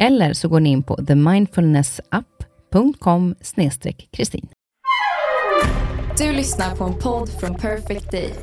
[0.00, 3.34] Eller så går ni in på themindfulnessapp.com
[4.10, 4.48] kristin.
[6.18, 8.34] Du lyssnar på en podd från Perfect Day.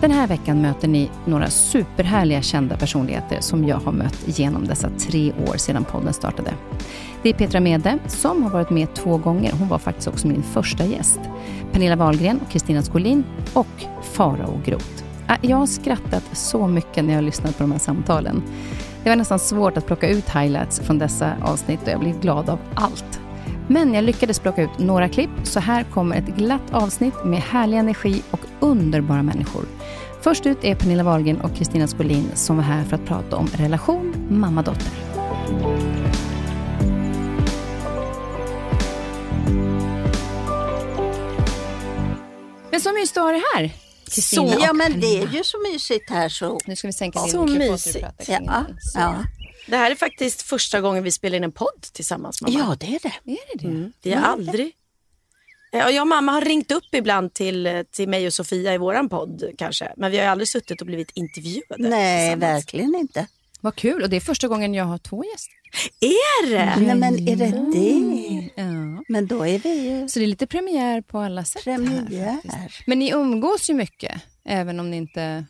[0.00, 4.90] Den här veckan möter ni några superhärliga kända personligheter som jag har mött genom dessa
[4.90, 6.54] tre år sedan podden startade.
[7.22, 9.52] Det är Petra Mede som har varit med två gånger.
[9.52, 11.20] Hon var faktiskt också min första gäst.
[11.72, 15.09] Pernilla Wahlgren och Kristina Skolin och Farao Groth.
[15.30, 18.42] Ah, jag har skrattat så mycket när jag har lyssnat på de här samtalen.
[19.02, 22.50] Det var nästan svårt att plocka ut highlights från dessa avsnitt och jag blev glad
[22.50, 23.20] av allt.
[23.68, 27.76] Men jag lyckades plocka ut några klipp, så här kommer ett glatt avsnitt med härlig
[27.76, 29.64] energi och underbara människor.
[30.20, 33.46] Först ut är Pernilla Wahlgren och Kristina Skolin som var här för att prata om
[33.46, 34.92] relation mamma-dotter.
[42.70, 43.79] Men så mysigt att ha det här.
[44.10, 46.58] Kristina Ja, men det är ju så mysigt här så.
[46.66, 48.28] Nu ska vi sänka ja, din så mysigt.
[48.28, 49.24] Ja, ja.
[49.66, 52.58] Det här är faktiskt första gången vi spelar in en podd tillsammans mamma.
[52.58, 53.32] Ja, det är det.
[53.32, 53.68] Är det, det?
[53.68, 53.92] Mm.
[54.02, 54.72] Vi har aldrig...
[55.72, 59.08] Ja, jag och mamma har ringt upp ibland till, till mig och Sofia i våran
[59.08, 59.92] podd kanske.
[59.96, 61.88] Men vi har aldrig suttit och blivit intervjuade.
[61.88, 63.26] Nej, verkligen inte.
[63.60, 64.02] Vad kul.
[64.02, 65.54] Och det är första gången jag har två gäster.
[66.00, 66.86] Är det?
[66.86, 68.62] Nej, men är det det?
[68.62, 69.04] Ja.
[69.08, 70.08] Men då är vi ju...
[70.08, 71.64] Så det är lite premiär på alla sätt.
[71.64, 72.38] Premiär.
[72.48, 75.44] Här, men ni umgås ju mycket, även om ni inte...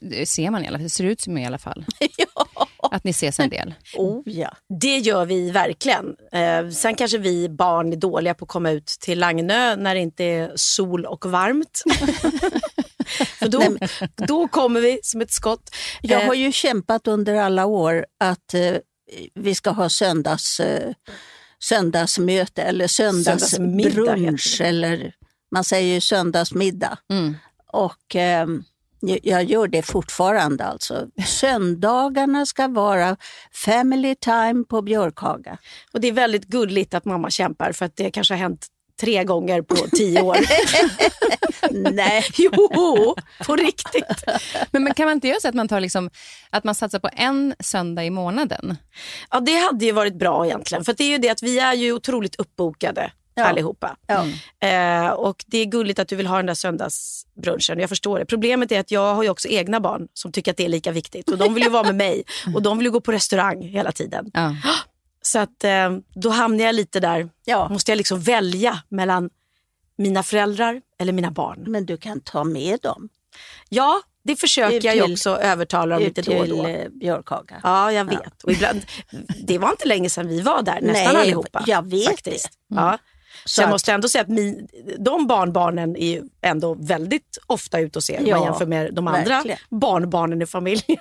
[0.00, 0.82] Det ser man i alla fall.
[0.82, 1.84] Det ser ut som i alla fall.
[2.16, 2.46] ja.
[2.90, 3.74] Att ni ses en del.
[3.96, 4.56] Oh, ja.
[4.80, 6.16] Det gör vi verkligen.
[6.32, 10.00] Eh, sen kanske vi barn är dåliga på att komma ut till Lagnö när det
[10.00, 11.82] inte är sol och varmt.
[13.38, 13.76] För då,
[14.26, 15.74] då kommer vi som ett skott.
[16.02, 18.76] Jag har ju kämpat under alla år att eh,
[19.34, 20.92] vi ska ha söndags, eh,
[21.58, 24.60] söndagsmöte eller söndagsbrunch.
[24.60, 25.14] Eller,
[25.50, 26.98] man säger ju söndagsmiddag.
[27.10, 27.36] Mm.
[27.66, 28.46] Och eh,
[29.22, 31.06] jag gör det fortfarande alltså.
[31.26, 33.16] Söndagarna ska vara
[33.52, 35.58] family time på Björkhaga.
[35.92, 38.66] Och det är väldigt gulligt att mamma kämpar för att det kanske har hänt
[39.00, 40.36] tre gånger på tio år.
[41.92, 42.24] Nej.
[42.38, 43.14] jo,
[43.46, 44.24] på riktigt.
[44.70, 46.10] Men, men, kan man inte göra så att man, tar liksom,
[46.50, 48.76] att man satsar på en söndag i månaden?
[49.30, 50.84] Ja, det hade ju varit bra egentligen.
[50.84, 53.44] För det är ju det att vi är ju otroligt uppbokade ja.
[53.44, 53.96] allihopa.
[54.06, 54.26] Ja.
[54.68, 57.78] Eh, och det är gulligt att du vill ha den där söndagsbrunchen.
[57.78, 58.26] Jag förstår det.
[58.26, 61.30] Problemet är att jag har också egna barn som tycker att det är lika viktigt.
[61.30, 62.24] Och de vill ju vara med mig.
[62.54, 64.30] Och de vill gå på restaurang hela tiden.
[64.34, 64.56] Ja.
[65.22, 67.28] Så att eh, då hamnar jag lite där.
[67.44, 67.68] Ja.
[67.68, 69.30] Måste jag liksom välja mellan
[69.96, 71.64] mina föräldrar eller mina barn.
[71.66, 73.08] Men du kan ta med dem.
[73.68, 76.66] Ja, det försöker till, jag också övertala dem lite då och då.
[76.66, 77.60] Eh, Björkhaga.
[77.62, 78.20] Ja, jag vet.
[78.24, 78.30] Ja.
[78.44, 78.82] Och ibland,
[79.46, 81.64] det var inte länge sedan vi var där, nästan Nej, allihopa.
[81.66, 82.58] Jag vet faktiskt.
[82.68, 82.74] det.
[82.74, 82.84] Mm.
[82.84, 82.98] Ja.
[83.44, 87.98] Så, så jag måste ändå säga att min, de barnbarnen är ändå väldigt ofta ute
[87.98, 89.58] och ser ja, om man jämför med de andra verkligen.
[89.68, 90.98] barnbarnen i familjen.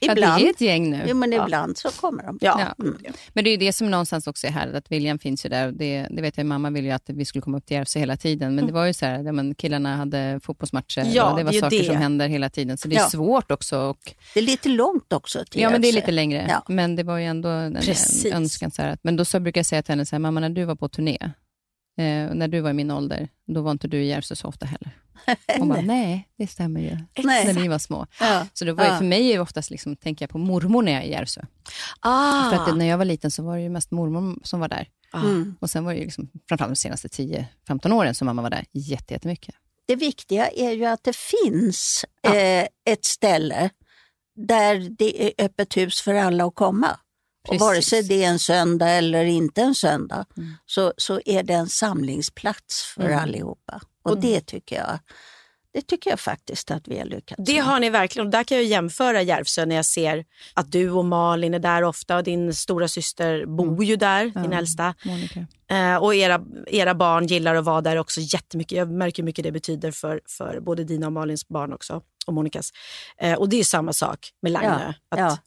[0.00, 0.18] ibland.
[0.18, 1.04] Ja, det är ett gäng nu.
[1.08, 2.38] Jo, men ibland så kommer de.
[2.40, 2.60] Ja.
[2.78, 2.84] ja.
[2.84, 2.98] Mm.
[3.32, 5.72] Men det är det som någonstans också är härligt, att William finns ju där.
[5.72, 8.16] Det, det vet jag, mamma ville ju att vi skulle komma upp till Järvsö hela
[8.16, 8.48] tiden.
[8.48, 8.66] Men mm.
[8.66, 11.60] det var ju så här, ja, men killarna hade fotbollsmatcher ja, och det var det
[11.60, 11.84] saker det.
[11.84, 12.78] som händer hela tiden.
[12.78, 13.78] Så det är svårt också.
[13.78, 14.14] Och...
[14.34, 16.60] Det är lite långt också till Ja, men det är lite längre.
[16.68, 18.70] Men det var ju ändå en, en önskan.
[18.70, 20.64] Så här, men då så brukar jag säga till henne, så här, mamma när du
[20.64, 21.18] var på turné,
[22.00, 24.66] Eh, när du var i min ålder, då var inte du i Järvsö så ofta
[24.66, 24.90] heller.
[25.58, 26.98] Hon bara, nej, det stämmer ju.
[27.24, 27.46] Nej.
[27.46, 28.06] När ni var små.
[28.20, 28.46] Ja.
[28.54, 31.02] Så det var ju, för mig är oftast, liksom, tänker jag på mormor när jag
[31.02, 31.40] är i Järvsö.
[32.00, 32.50] Ah.
[32.50, 34.88] För att när jag var liten så var det ju mest mormor som var där.
[35.14, 35.56] Mm.
[35.60, 38.64] Och sen var det ju liksom, framförallt de senaste 10-15 åren som mamma var där
[38.72, 39.54] jättemycket.
[39.86, 42.34] Det viktiga är ju att det finns ja.
[42.34, 43.70] eh, ett ställe
[44.36, 46.98] där det är öppet hus för alla att komma.
[47.48, 50.54] Och vare sig det är en söndag eller inte en söndag mm.
[50.66, 53.18] så, så är det en samlingsplats för mm.
[53.18, 53.80] allihopa.
[54.02, 54.98] Och, och det tycker jag
[55.72, 57.64] det tycker jag faktiskt att vi har lyckats Det med.
[57.64, 58.26] har ni verkligen.
[58.26, 61.82] Och där kan jag jämföra Järvsö när jag ser att du och Malin är där
[61.82, 63.82] ofta och din stora syster bor mm.
[63.82, 64.94] ju där, ja, din äldsta.
[65.70, 68.78] Eh, och era, era barn gillar att vara där också jättemycket.
[68.78, 72.02] Jag märker hur mycket det betyder för, för både dina och Malins barn också.
[72.26, 72.70] Och Monikas.
[73.18, 74.68] Eh, och det är samma sak med Lagnö.
[74.78, 75.38] Ja, att, ja.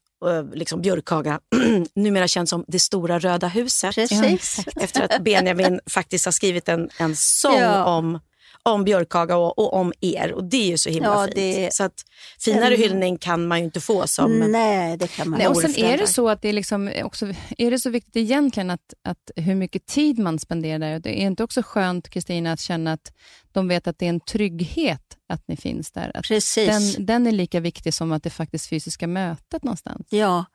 [0.53, 1.39] Liksom Björkhaga,
[1.95, 3.95] numera känns som det stora röda huset.
[3.95, 4.65] Precis.
[4.75, 7.85] Efter att Benjamin faktiskt har skrivit en, en sång ja.
[7.85, 8.19] om
[8.63, 10.33] om Björkhaga och, och, om er.
[10.33, 11.35] Och Det är ju så himla ja, fint.
[11.35, 11.73] Det...
[11.73, 12.05] Så att,
[12.39, 15.75] finare hyllning kan man ju inte få som Nej, det kan man Nej, och Sen
[15.75, 19.31] är det så att det är, liksom också, är det så viktigt egentligen att, att
[19.35, 20.99] hur mycket tid man spenderar där.
[20.99, 23.13] Det är inte också skönt, Kristina, att känna att
[23.51, 26.11] de vet att det är en trygghet att ni finns där?
[26.17, 26.95] Att Precis.
[26.95, 30.07] Den, den är lika viktig som att det faktiskt fysiska mötet någonstans.
[30.09, 30.45] Ja,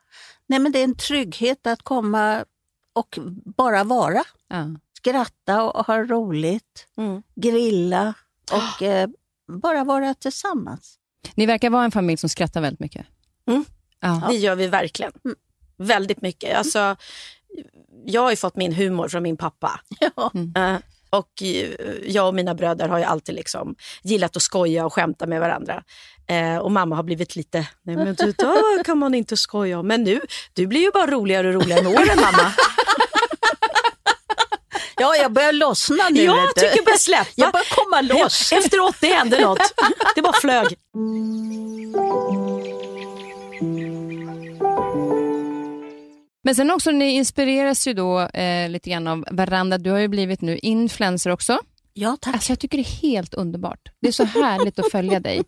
[0.46, 2.44] Nej, men det är en trygghet att komma
[2.94, 3.18] och
[3.56, 4.22] bara vara.
[4.48, 4.66] Ja
[4.98, 7.22] skratta och ha roligt, mm.
[7.34, 8.14] grilla
[8.52, 9.08] och eh,
[9.62, 10.98] bara vara tillsammans.
[11.34, 13.06] Ni verkar vara en familj som skrattar väldigt mycket.
[13.48, 13.64] Mm.
[14.00, 14.24] Ja.
[14.28, 15.12] Det gör vi verkligen.
[15.24, 15.36] Mm.
[15.78, 16.56] Väldigt mycket.
[16.56, 16.96] Alltså,
[18.04, 19.80] jag har ju fått min humor från min pappa.
[20.00, 20.30] Ja.
[20.34, 20.78] Uh,
[21.10, 21.70] och eh,
[22.06, 25.82] jag och mina bröder har ju alltid liksom gillat att skoja och skämta med varandra.
[26.26, 28.32] Eh, och mamma har blivit lite, nej men du,
[28.84, 29.86] kan man inte skoja om.
[29.86, 30.20] Men nu,
[30.52, 32.52] du blir ju bara roligare och roligare med åren mamma.
[35.00, 36.22] Ja, jag börjar lossna nu.
[36.22, 37.30] Jag tycker jag börjar släppa.
[37.34, 38.52] Jag börjar komma loss.
[38.52, 39.74] Efter 80 hände något.
[40.14, 40.66] Det bara flög.
[46.44, 49.78] Men sen också, ni inspireras ju då eh, lite grann av varandra.
[49.78, 51.58] Du har ju blivit nu influencer också.
[51.92, 52.34] Ja, tack.
[52.34, 53.80] Alltså, jag tycker det är helt underbart.
[54.00, 55.42] Det är så härligt att följa dig.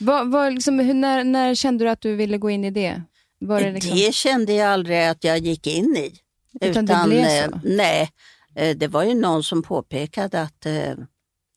[0.00, 3.02] Var, var liksom, hur, när, när kände du att du ville gå in i det?
[3.40, 3.96] det, liksom...
[3.96, 6.12] det kände jag aldrig att jag gick in i.
[6.60, 7.30] Utan, Utan det blev så?
[7.30, 10.94] Eh, nej, Eh, det var ju någon som påpekade att eh,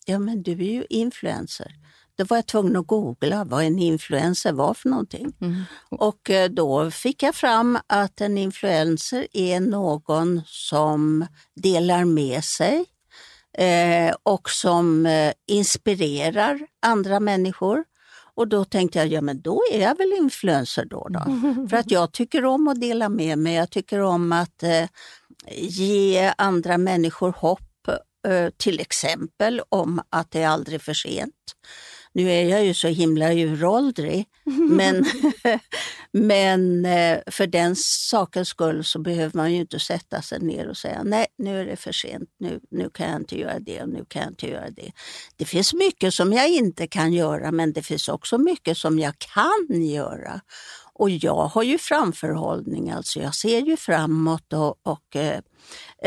[0.05, 1.75] ja, men du är ju influencer.
[2.17, 5.33] Då var jag tvungen att googla vad en influencer var för någonting.
[5.41, 5.63] Mm.
[5.89, 11.25] Och eh, då fick jag fram att en influencer är någon som
[11.55, 12.85] delar med sig
[14.23, 15.07] och som
[15.47, 17.83] inspirerar andra människor.
[18.35, 21.07] Och då tänkte jag, ja men då är jag väl influencer då.
[21.09, 21.19] då.
[21.69, 24.63] För att jag tycker om att dela med mig, jag tycker om att
[25.51, 27.87] ge andra människor hopp,
[28.27, 31.33] eh, till exempel om att det är aldrig för sent.
[32.15, 34.25] Nu är jag ju så himla uråldrig,
[34.69, 35.05] men,
[36.11, 40.77] men eh, för den sakens skull så behöver man ju inte sätta sig ner och
[40.77, 43.89] säga nej, nu är det för sent, nu, nu kan jag inte göra det och
[43.89, 44.91] nu kan jag inte göra det.
[45.35, 49.13] Det finns mycket som jag inte kan göra, men det finns också mycket som jag
[49.19, 50.41] kan göra.
[50.95, 55.41] Och jag har ju framförhållning, alltså jag ser ju framåt och, och eh,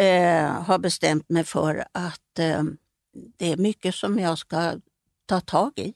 [0.05, 2.63] eh, har bestämt mig för att eh,
[3.39, 4.73] det är mycket som jag ska
[5.27, 5.95] ta tag i.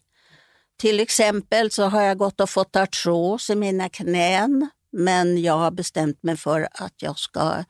[0.77, 5.71] Till exempel så har jag gått och fått artros i mina knän men jag har
[5.71, 7.65] bestämt mig för att jag ska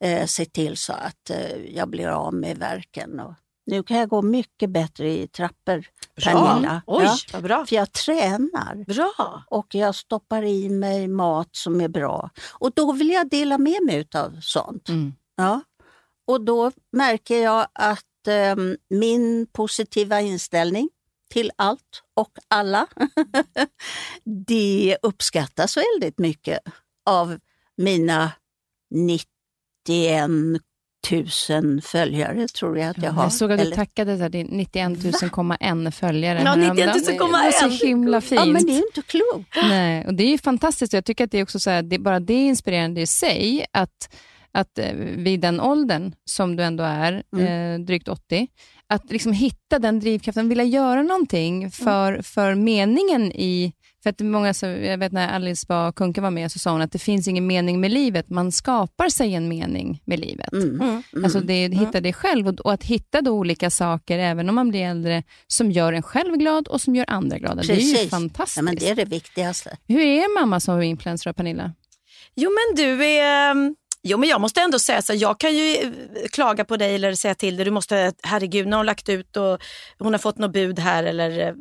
[0.00, 3.20] eh, se till så att eh, jag blir av med verken.
[3.20, 3.34] Och
[3.66, 6.24] nu kan jag gå mycket bättre i trappor, bra.
[6.24, 6.82] Pernilla.
[6.86, 7.66] Oj, ja, bra.
[7.66, 8.84] För jag tränar.
[8.86, 9.42] Bra.
[9.46, 12.30] Och jag stoppar i mig mat som är bra.
[12.52, 14.88] Och då vill jag dela med mig av sånt.
[14.88, 15.12] Mm.
[15.36, 15.60] Ja.
[16.26, 18.56] Och då märker jag att eh,
[18.90, 20.90] min positiva inställning
[21.30, 22.86] till allt och alla,
[24.46, 26.58] det uppskattas väldigt mycket
[27.06, 27.38] av
[27.76, 28.32] mina
[28.90, 29.28] 91
[31.04, 33.22] tusen följare tror jag att jag har.
[33.22, 33.76] Jag såg att du Eller...
[33.76, 36.42] tackade så här, 91 000,1 följare.
[36.44, 37.04] Ja, 91 000,1.
[37.06, 38.40] Det var så himla fint.
[38.40, 39.56] Ja, men det är ju inte klokt.
[39.56, 40.92] Nej, och det är ju fantastiskt.
[40.92, 43.66] Jag tycker att det är också så här, det, bara det är inspirerande i sig,
[43.72, 44.14] att,
[44.52, 47.80] att eh, vid den åldern som du ändå är, mm.
[47.80, 48.46] eh, drygt 80,
[48.86, 52.22] att liksom hitta den drivkraften, vilja göra någonting för, mm.
[52.22, 53.72] för meningen i
[54.04, 56.80] för att många, så, jag vet när Alice var, Kunke var med så sa hon
[56.80, 60.52] att det finns ingen mening med livet, man skapar sig en mening med livet.
[60.52, 60.80] Mm.
[60.80, 61.24] Mm.
[61.24, 61.78] Alltså det, mm.
[61.78, 65.22] hitta det själv och, och, att hitta då olika saker, även om man blir äldre,
[65.46, 67.62] som gör en själv glad och som gör andra glada.
[67.62, 67.92] Precis.
[67.92, 68.56] Det är ju fantastiskt.
[68.56, 69.76] Ja, men det är det viktigaste.
[69.88, 71.72] Hur är mamma som influencer, Pernilla?
[72.34, 73.74] Jo men du är ehm,
[74.06, 75.90] Jo, men jag måste ändå säga så jag kan ju eh,
[76.32, 79.62] klaga på dig eller säga till dig, du måste, herregud, när hon lagt ut och
[79.98, 81.54] hon har fått något bud här eller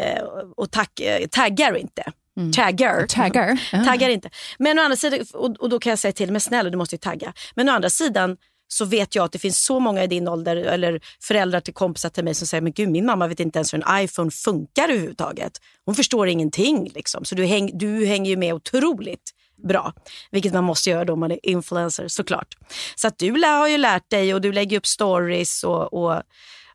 [0.00, 0.22] eh,
[0.56, 2.02] och tack, eh, taggar inte.
[2.36, 2.52] Mm.
[2.52, 3.06] Taggar.
[3.06, 3.84] Taggar.
[3.86, 4.30] taggar inte.
[4.58, 6.94] Men å andra sidan, och, och då kan jag säga till men snälla du måste
[6.94, 7.32] ju tagga.
[7.54, 8.36] Men å andra sidan
[8.68, 12.08] så vet jag att det finns så många i din ålder eller föräldrar till kompisar
[12.08, 14.88] till mig som säger men gud min mamma vet inte ens hur en iPhone funkar
[14.88, 15.52] överhuvudtaget.
[15.84, 16.90] Hon förstår ingenting.
[16.94, 17.24] Liksom.
[17.24, 19.92] Så du, häng, du hänger ju med otroligt bra.
[20.30, 22.56] Vilket man måste göra då om man är influencer såklart.
[22.94, 26.22] Så att du har ju lärt dig och du lägger upp stories och, och,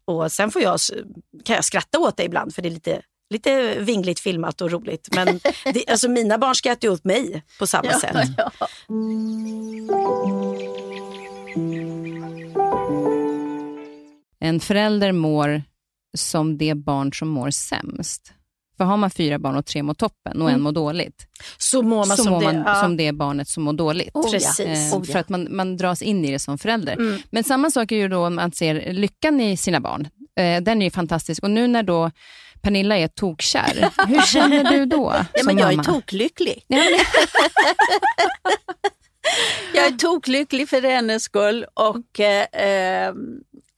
[0.05, 0.79] och sen får jag,
[1.45, 5.09] kan jag skratta åt dig ibland för det är lite lite vingligt filmat och roligt.
[5.15, 5.39] Men
[5.74, 8.27] det, alltså mina barn skrattar ju åt mig på samma ja, sätt.
[8.38, 8.51] Ja.
[14.39, 15.63] En förälder mår
[16.17, 18.33] som det barn som mår sämst.
[18.79, 20.53] För har man fyra barn och tre mår toppen och mm.
[20.53, 22.75] en mår dåligt, så mår man, så som, mår det, man ja.
[22.75, 24.09] som det barnet som mår dåligt.
[24.13, 24.59] Oh, Precis.
[24.59, 26.93] Eh, oh, för att man, man dras in i det som förälder.
[26.93, 27.21] Mm.
[27.29, 30.07] Men samma sak är ju då om man ser lyckan i sina barn.
[30.36, 31.43] Eh, den är ju fantastisk.
[31.43, 32.12] Och nu när då
[32.62, 35.13] Pernilla är tokkär, hur känner du då?
[35.33, 35.81] Ja, men jag mamma?
[35.81, 36.65] är toklycklig.
[39.74, 43.13] Jag är toklycklig för hennes skull och eh,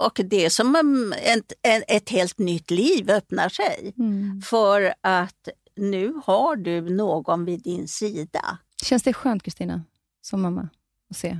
[0.05, 1.53] och det är som ett,
[1.87, 3.93] ett helt nytt liv öppnar sig.
[3.97, 4.41] Mm.
[4.41, 8.57] För att nu har du någon vid din sida.
[8.83, 9.83] Känns det skönt Kristina,
[10.21, 10.69] som mamma,
[11.09, 11.37] att se?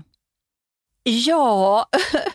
[1.04, 1.90] Ja,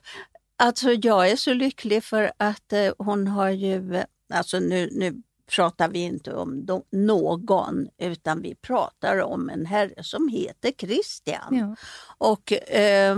[0.56, 4.02] alltså jag är så lycklig för att eh, hon har ju,
[4.35, 10.29] alltså nu, nu pratar vi inte om någon, utan vi pratar om en herre som
[10.29, 11.57] heter Christian.
[11.57, 11.76] Ja.
[12.19, 13.17] Och eh,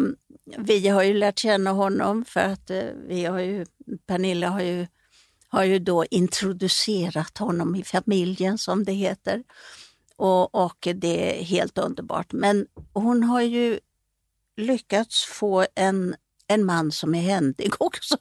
[0.58, 3.66] vi har ju lärt känna honom för att eh, vi har ju,
[4.06, 4.86] Pernilla har ju,
[5.48, 9.42] har ju då introducerat honom i familjen som det heter.
[10.16, 12.32] Och, och det är helt underbart.
[12.32, 13.80] Men hon har ju
[14.56, 16.16] lyckats få en
[16.48, 18.16] en man som är händig också.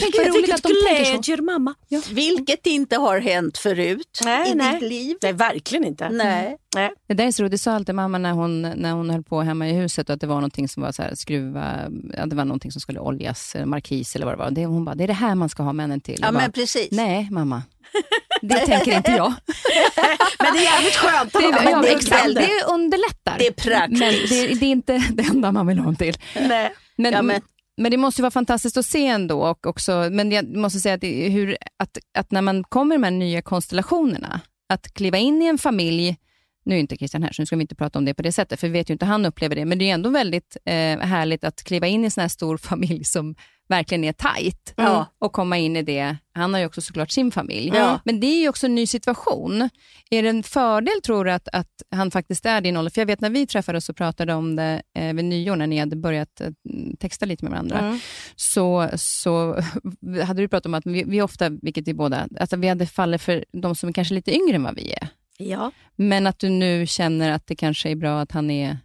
[0.00, 1.74] Vilket, vilket, vilket glädjer mamma.
[1.88, 2.00] Ja.
[2.10, 4.72] Vilket inte har hänt förut nej, i nej.
[4.72, 5.16] ditt liv.
[5.22, 6.08] Nej, verkligen inte.
[6.08, 6.56] Nej.
[6.74, 6.90] Nej.
[7.08, 7.52] Det där är så roligt.
[7.52, 10.26] Det sa alltid mamma när hon, när hon höll på hemma i huset att det
[10.26, 14.16] var någonting som var så här, skruva, ja, det var någonting som skulle oljas, markis
[14.16, 14.50] eller vad det var.
[14.50, 16.18] Det, hon bara, det är det här man ska ha männen till.
[16.20, 16.88] Ja, bara, men precis.
[16.90, 17.62] Nej, mamma.
[18.42, 19.26] Det tänker inte jag.
[20.38, 21.32] men det är jävligt skönt.
[21.32, 23.38] Det, ja, ja, det, det underlättar.
[23.38, 24.00] Det är praktiskt.
[24.00, 26.16] Men det, det, är inte det enda man vill ha till.
[26.34, 26.74] Nej.
[26.96, 27.40] Men, ja, men
[27.76, 29.42] men det måste vara fantastiskt att se ändå.
[29.42, 33.14] Och också, men jag måste säga att, hur, att, att när man kommer med de
[33.14, 36.16] här nya konstellationerna, att kliva in i en familj
[36.66, 38.32] nu är inte Christian här, så nu ska vi inte prata om det på det
[38.32, 39.64] sättet, för vi vet ju inte hur han upplever det.
[39.64, 42.56] Men det är ändå väldigt eh, härligt att kliva in i en sån här stor
[42.62, 43.34] familj som
[43.68, 45.04] verkligen är tajt mm.
[45.18, 46.16] och komma in i det.
[46.34, 47.72] Han har ju också såklart sin familj.
[47.74, 48.00] Ja.
[48.04, 49.68] Men det är ju också en ny situation.
[50.10, 52.90] Är det en fördel tror du att, att han faktiskt är din ålder?
[52.90, 55.78] För jag vet när vi träffades och pratade om det eh, vid nyår, när ni
[55.78, 56.50] hade börjat eh,
[56.98, 58.00] texta lite med varandra, mm.
[58.36, 59.60] så, så
[60.26, 63.22] hade du pratat om att vi, vi ofta, vilket vi båda, alltså vi hade fallit
[63.22, 65.08] för de som är kanske lite yngre än vad vi är.
[65.38, 65.72] Ja.
[65.96, 68.78] Men att du nu känner att det kanske är bra att han är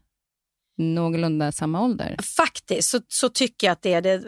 [0.78, 2.18] någorlunda samma ålder?
[2.38, 4.24] Faktiskt så, så tycker jag att det är det.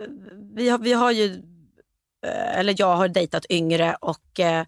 [0.56, 1.26] Vi har, vi har ju,
[2.26, 4.66] eh, eller jag har dejtat yngre och eh,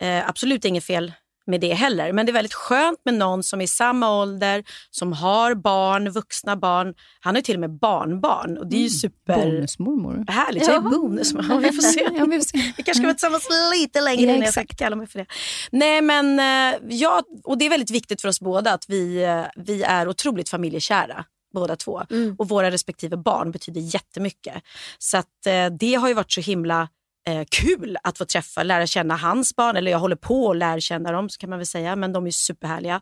[0.00, 1.12] eh absolut inget fel
[1.48, 2.12] med det heller.
[2.12, 6.10] Men det är väldigt skönt med någon som är i samma ålder, som har barn,
[6.10, 6.94] vuxna barn.
[7.20, 8.90] Han har till och med barnbarn och det är ju mm.
[8.90, 9.36] super...
[9.36, 10.24] Bonusmormor.
[10.28, 11.60] Härligt, jag är bonusmormor.
[11.60, 12.00] Vi får se.
[12.16, 12.72] ja, vi, får se.
[12.76, 15.26] vi kanske ska vara tillsammans lite längre ja, innan jag sagt mig för det.
[15.70, 19.44] Nej men eh, ja, och det är väldigt viktigt för oss båda att vi, eh,
[19.56, 21.24] vi är otroligt familjekära
[21.54, 22.02] båda två.
[22.10, 22.36] Mm.
[22.38, 24.62] Och våra respektive barn betyder jättemycket.
[24.98, 26.88] Så att, eh, det har ju varit så himla
[27.26, 29.76] eh, kul att få träffa, lära känna hans barn.
[29.76, 31.96] Eller jag håller på att lära känna dem kan man väl säga.
[31.96, 33.00] Men de är superhärliga.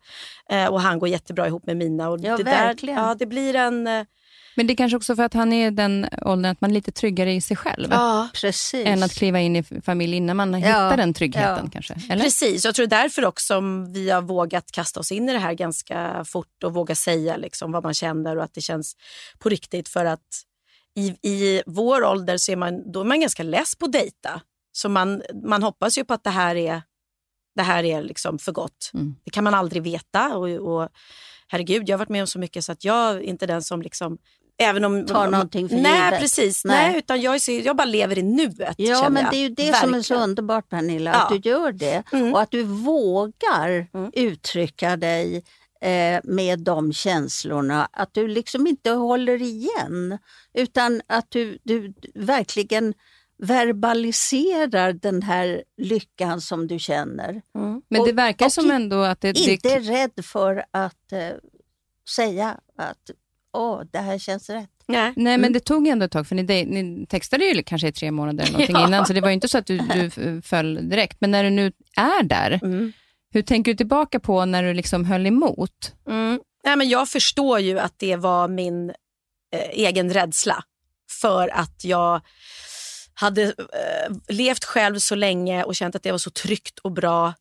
[0.50, 2.08] Eh, och han går jättebra ihop med mina.
[2.08, 2.96] Och ja, det verkligen.
[2.96, 3.86] Där, ja, det blir en...
[3.86, 4.04] Eh,
[4.56, 6.92] men det är kanske också för att han är den åldern att man är lite
[6.92, 7.88] tryggare i sig själv.
[7.90, 8.86] Ja, precis.
[8.86, 11.64] Än att kliva in i familj innan man ja, hittar den tryggheten.
[11.64, 11.70] Ja.
[11.72, 11.94] kanske.
[12.10, 12.24] Eller?
[12.24, 13.60] Precis, jag tror därför också
[13.94, 17.72] vi har vågat kasta oss in i det här ganska fort och våga säga liksom
[17.72, 18.96] vad man känner och att det känns
[19.38, 19.88] på riktigt.
[19.88, 20.45] För att
[20.96, 24.40] i, i vår ålder så är man, då är man ganska less på att dejta.
[24.72, 26.82] Så man, man hoppas ju på att det här är,
[27.56, 28.90] det här är liksom för gott.
[28.94, 29.14] Mm.
[29.24, 30.36] Det kan man aldrig veta.
[30.36, 30.88] Och, och,
[31.48, 33.82] herregud, jag har varit med om så mycket så att jag är inte den som
[33.82, 34.18] liksom
[34.58, 36.20] Även om, tar någonting för nej, givet.
[36.20, 36.88] Precis, nej.
[36.88, 38.74] nej utan jag, är, jag bara lever i nuet.
[38.76, 39.80] Ja, men det är ju det Verkligen.
[39.80, 41.22] som är så underbart Pernilla, ja.
[41.22, 42.02] att du gör det.
[42.12, 42.32] Mm.
[42.32, 44.10] Och att du vågar mm.
[44.12, 45.44] uttrycka dig
[45.80, 47.88] Eh, med de känslorna.
[47.92, 50.18] Att du liksom inte håller igen
[50.54, 52.94] utan att du, du verkligen
[53.38, 57.42] verbaliserar den här lyckan som du känner.
[57.54, 57.82] Mm.
[57.88, 59.38] Men det verkar och, som ändå att det...
[59.38, 61.18] Inte är rädd för att eh,
[62.08, 63.10] säga att
[63.52, 64.70] åh, det här känns rätt.
[64.86, 65.12] Nej.
[65.16, 65.52] Nej, men mm.
[65.52, 68.52] det tog ändå ett tag, för ni, ni textade ju kanske i tre månader eller
[68.52, 68.86] någonting ja.
[68.86, 71.20] innan, så det var inte så att du, du föll direkt.
[71.20, 72.92] Men när du nu är där, mm.
[73.36, 75.94] Hur tänker du tillbaka på när du liksom höll emot?
[76.08, 76.40] Mm.
[76.64, 78.90] Nej, men jag förstår ju att det var min
[79.52, 80.64] eh, egen rädsla
[81.20, 82.20] för att jag
[83.14, 87.34] hade eh, levt själv så länge och känt att det var så tryggt och bra.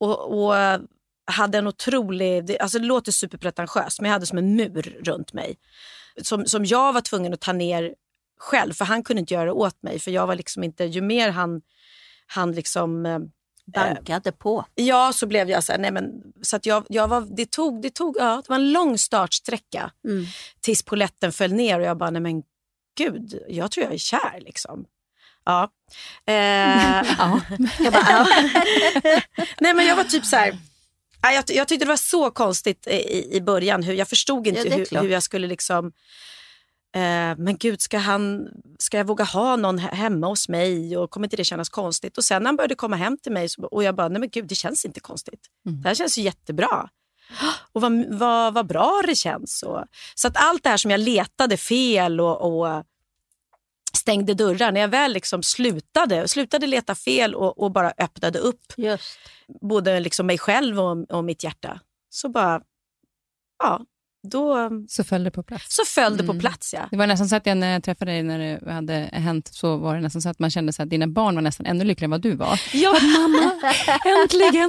[0.00, 0.54] Och, och
[1.26, 5.32] hade en otrolig, det, alltså det låter superpretentiöst, men jag hade som en mur runt
[5.32, 5.56] mig.
[6.22, 7.94] Som, som jag var tvungen att ta ner
[8.38, 9.98] själv, för han kunde inte göra det åt mig.
[9.98, 11.62] För jag var liksom inte, ju mer han,
[12.26, 13.18] han liksom eh,
[13.74, 14.64] bankade på.
[14.74, 17.82] Ja, så blev jag så här, nej men, så att jag, jag var, det tog,
[17.82, 20.26] det tog, ja, det var en lång startsträcka mm.
[20.60, 22.42] tills poletten föll ner och jag bara, nej men
[22.98, 24.84] gud, jag tror jag är kär liksom.
[25.44, 25.70] Ja.
[26.26, 26.34] Eh,
[27.18, 27.40] ja.
[27.78, 28.26] Jag bara, ja.
[29.60, 30.58] nej men jag var typ så här,
[31.22, 33.82] jag, jag tyckte det var så konstigt i, i början.
[33.82, 35.92] Hur, jag förstod inte ja, hur, hur jag skulle liksom...
[36.94, 40.96] Eh, men gud, ska, han, ska jag våga ha någon hemma hos mig?
[40.96, 42.18] Och Kommer inte det kännas konstigt?
[42.18, 44.30] Och sen när han började komma hem till mig så, och jag bara, nej men
[44.30, 45.46] gud, det känns inte konstigt.
[45.66, 45.82] Mm.
[45.82, 46.88] Det här känns ju jättebra.
[47.72, 49.62] Och vad, vad, vad bra det känns.
[49.62, 49.84] Och,
[50.14, 52.84] så att allt det här som jag letade fel och, och
[53.96, 58.72] stängde dörrar, när jag väl liksom slutade, slutade leta fel och, och bara öppnade upp
[58.76, 59.18] Just.
[59.60, 61.80] både liksom mig själv och, och mitt hjärta,
[62.10, 62.62] så bara,
[63.62, 63.80] ja,
[64.22, 64.70] då...
[64.88, 65.64] Så föll det på plats?
[65.68, 66.36] Så föll det mm.
[66.36, 66.88] på plats, ja.
[66.90, 69.76] Det var nästan så att jag, när jag träffade dig, när det hade hänt, så
[69.76, 72.06] var det nästan så att man kände så att dina barn var nästan ännu lyckligare
[72.06, 72.60] än vad du var.
[72.72, 72.96] Ja.
[72.96, 73.52] Att mamma,
[74.06, 74.68] äntligen,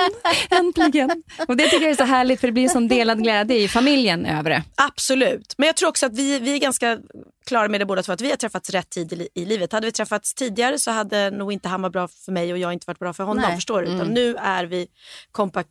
[0.50, 1.24] äntligen.
[1.48, 3.68] Och det tycker jag är så härligt, för det blir en sån delad glädje i
[3.68, 4.64] familjen över det.
[4.76, 5.56] Absolut.
[5.58, 7.00] Men jag tror också att vi, vi är ganska
[7.46, 9.72] klara med det båda två, att vi har träffats rätt tid i, i, livet.
[9.72, 12.74] Hade vi träffats tidigare så hade nog inte han varit bra för mig och jag
[12.74, 13.44] inte varit bra för honom.
[13.48, 13.56] Nej.
[13.56, 13.88] Förstår du?
[13.88, 14.14] Utan mm.
[14.14, 14.88] nu är vi
[15.32, 15.70] kompaktiva.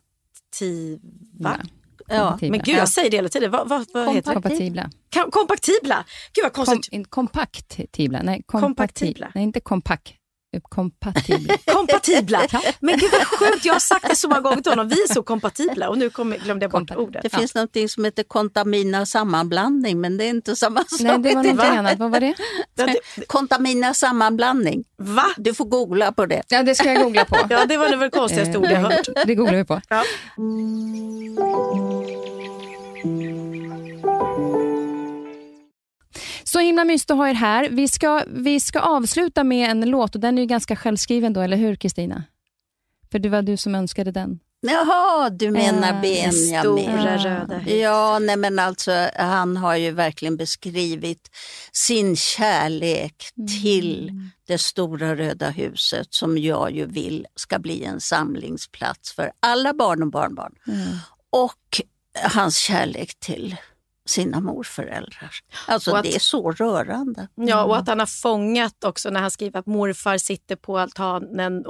[1.39, 1.55] Ja.
[2.07, 3.51] Ja, men gud, jag säger det hela tiden.
[3.51, 4.33] Vad, vad, vad heter det?
[4.33, 4.89] Kompatibla.
[5.31, 6.05] Kompaktibla.
[6.33, 6.91] Gud vad konstigt.
[6.91, 8.21] Kom, kompaktibla.
[8.23, 9.31] Nej, kompaktibla.
[9.35, 10.13] Nej, inte kompakt.
[10.61, 11.57] Kompatibla.
[11.65, 12.41] kompatibla.
[12.79, 14.87] Men gud vad sjukt, jag har sagt det så många gånger till honom.
[14.87, 17.21] Vi är så kompatibla och nu kom, glömde jag bort Kompa ordet.
[17.21, 17.39] Det ja.
[17.39, 20.99] finns något som heter kontamina sammanblandning men det är inte samma sak.
[20.99, 21.99] Nej, det var något annat.
[21.99, 22.35] Vad var det?
[23.27, 24.83] kontamina sammanblandning.
[24.97, 25.25] Va?
[25.37, 26.41] Du får googla på det.
[26.47, 27.37] Ja, det ska jag googla på.
[27.49, 29.07] ja, det var det väl konstigaste ord jag hört.
[29.25, 29.81] Det googlar vi på.
[29.89, 30.03] Ja.
[36.53, 37.69] Så himla mysigt att ha er här.
[37.69, 41.41] Vi ska, vi ska avsluta med en låt och den är ju ganska självskriven då,
[41.41, 42.23] eller hur Kristina?
[43.11, 44.39] För det var du som önskade den.
[44.61, 46.59] Jaha, du menar äh, Benjamin.
[46.59, 47.73] Stora röda hus.
[47.73, 51.29] Ja, nej men alltså han har ju verkligen beskrivit
[51.71, 53.47] sin kärlek mm.
[53.47, 54.11] till
[54.47, 60.03] det stora röda huset som jag ju vill ska bli en samlingsplats för alla barn
[60.03, 60.53] och barnbarn.
[60.67, 60.97] Mm.
[61.29, 61.81] Och
[62.33, 63.55] hans kärlek till
[64.05, 65.31] sina morföräldrar.
[65.67, 67.27] Alltså att, det är så rörande.
[67.35, 71.65] Ja, och att han har fångat också när han skriver att morfar sitter på altanen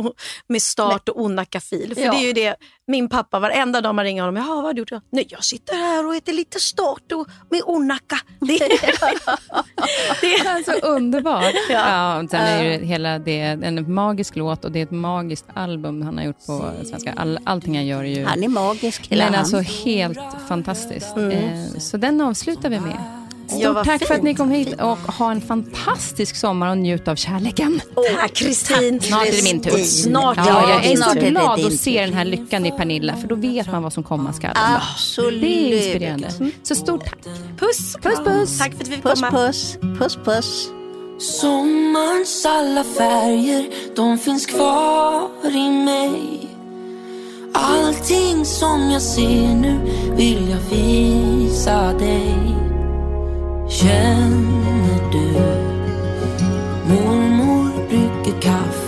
[0.48, 1.96] med start och onakafil.
[1.96, 2.12] För ja.
[2.12, 2.56] det är ju det
[2.88, 4.36] min pappa varenda dag man ringer honom.
[4.36, 5.04] Jaha, vad har du gjort?
[5.10, 8.20] Nej, jag sitter här och äter lite start och med onaka.
[8.40, 8.58] Det,
[10.22, 11.54] det är så underbart.
[11.70, 12.20] Ja.
[12.20, 16.02] Ja, sen är det hela det en magisk låt och det är ett magiskt album
[16.02, 17.14] han har gjort på svenska.
[17.18, 18.26] All, allting han gör är ju...
[18.26, 21.16] Han är magisk hela Men alltså helt fantastiskt.
[21.16, 21.32] Mm.
[21.32, 22.98] Eh, så den avslutar vi med.
[23.48, 24.08] Stort tack fint.
[24.08, 27.82] för att ni kom hit och ha en fantastisk sommar och njut av kärleken.
[27.96, 29.02] Oh, tack Kristin.
[29.02, 29.84] Snart är det min tur.
[29.84, 33.36] Snart, ja, jag är så glad att se den här lyckan i Pernilla för då
[33.36, 34.52] vet man vad som komma skall.
[34.56, 35.42] Absolut.
[35.42, 36.52] Det är inspirerande.
[36.64, 37.20] Så stort tack.
[37.58, 37.96] Puss.
[38.02, 38.60] Puss puss.
[38.60, 39.32] Tack för att vi fick puss, komma.
[39.32, 40.18] Puss puss.
[40.26, 40.70] Puss
[41.20, 46.53] Sommarns alla färger, de finns kvar i mig.
[47.54, 49.80] Allting som jag ser nu
[50.16, 52.56] vill jag visa dig.
[53.70, 55.34] Känner du?
[56.94, 58.83] Mormor brygger kaffe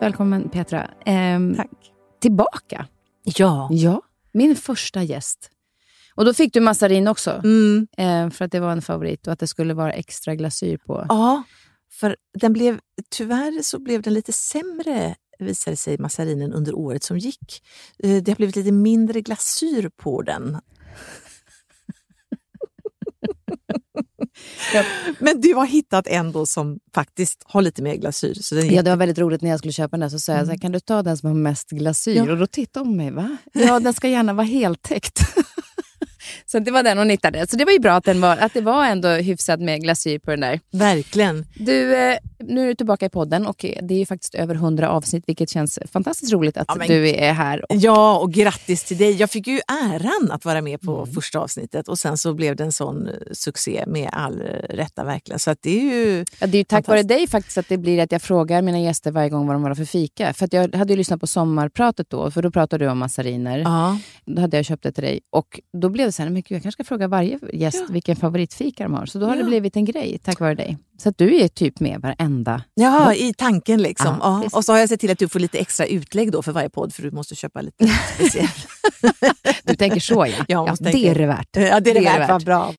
[0.00, 0.90] Välkommen Petra.
[1.06, 1.70] Ehm, Tack.
[2.20, 2.86] Tillbaka.
[3.22, 3.68] Ja.
[3.72, 5.50] Ja, min första gäst.
[6.14, 7.86] Och då fick du massarin också, Mm.
[7.96, 11.06] eh, för att det var en favorit och att det skulle vara extra glasyr på.
[11.08, 11.42] Ja,
[11.90, 12.80] för den blev,
[13.10, 17.62] tyvärr så blev den lite sämre visade sig massarinen under året som gick.
[17.98, 20.56] Eh, Det har blivit lite mindre glasyr på den.
[24.74, 24.84] Ja.
[25.18, 28.34] Men du har hittat en då som faktiskt har lite mer glasyr.
[28.34, 30.32] Så den Ja, det var väldigt roligt när jag skulle köpa den där, så sa
[30.32, 32.16] jag så här, kan du ta den som har mest glasyr?
[32.16, 32.32] Ja.
[32.32, 33.36] Och då tittade hon på mig, va?
[33.52, 35.20] Ja, den ska gärna vara heltäckt.
[36.46, 37.46] så det var den hon hittade.
[37.46, 40.18] Så det var ju bra att, den var, att det var ändå hyfsat med glasyr
[40.18, 40.60] på den där.
[40.70, 41.46] Verkligen.
[41.54, 44.90] Du, eh, Nu är du tillbaka i podden och det är ju faktiskt över 100
[44.90, 47.72] avsnitt, vilket känns fantastiskt roligt att ja, men, du är här.
[47.72, 47.76] Och...
[47.76, 49.12] Ja, och grattis till dig.
[49.12, 51.14] Jag fick ju äran att vara med på mm.
[51.14, 54.38] första avsnittet och sen så blev det en sån eh, succé med all
[54.70, 55.38] rätta verkligen.
[55.38, 58.02] Så det är ju ja, Det är ju tack vare dig faktiskt att det blir
[58.02, 60.32] att jag frågar mina gäster varje gång vad de var för fika.
[60.32, 63.58] För jag hade ju lyssnat på sommarpratet då, för då pratade du om massariner.
[63.58, 63.98] Ja.
[64.24, 66.56] Då hade jag köpt det till dig och då blev det så här, men gud,
[66.56, 67.92] jag kanske ska fråga varje gäst ja.
[67.92, 69.06] vilken favoritfika de har.
[69.06, 70.78] Så då har det blivit en grej tack vare dig.
[70.98, 72.62] Så att du är typ med varenda...
[72.74, 74.16] Ja, i tanken liksom.
[74.20, 74.58] Ja, ja.
[74.58, 76.68] Och så har jag sett till att du får lite extra utlägg då för varje
[76.68, 78.66] podd, för du måste köpa lite speciellt.
[79.64, 80.44] du tänker så ja.
[80.48, 80.76] ja.
[80.80, 81.48] Det är det värt.
[81.52, 82.30] Ja, det är det, det, är värt.
[82.30, 82.74] Vad bra.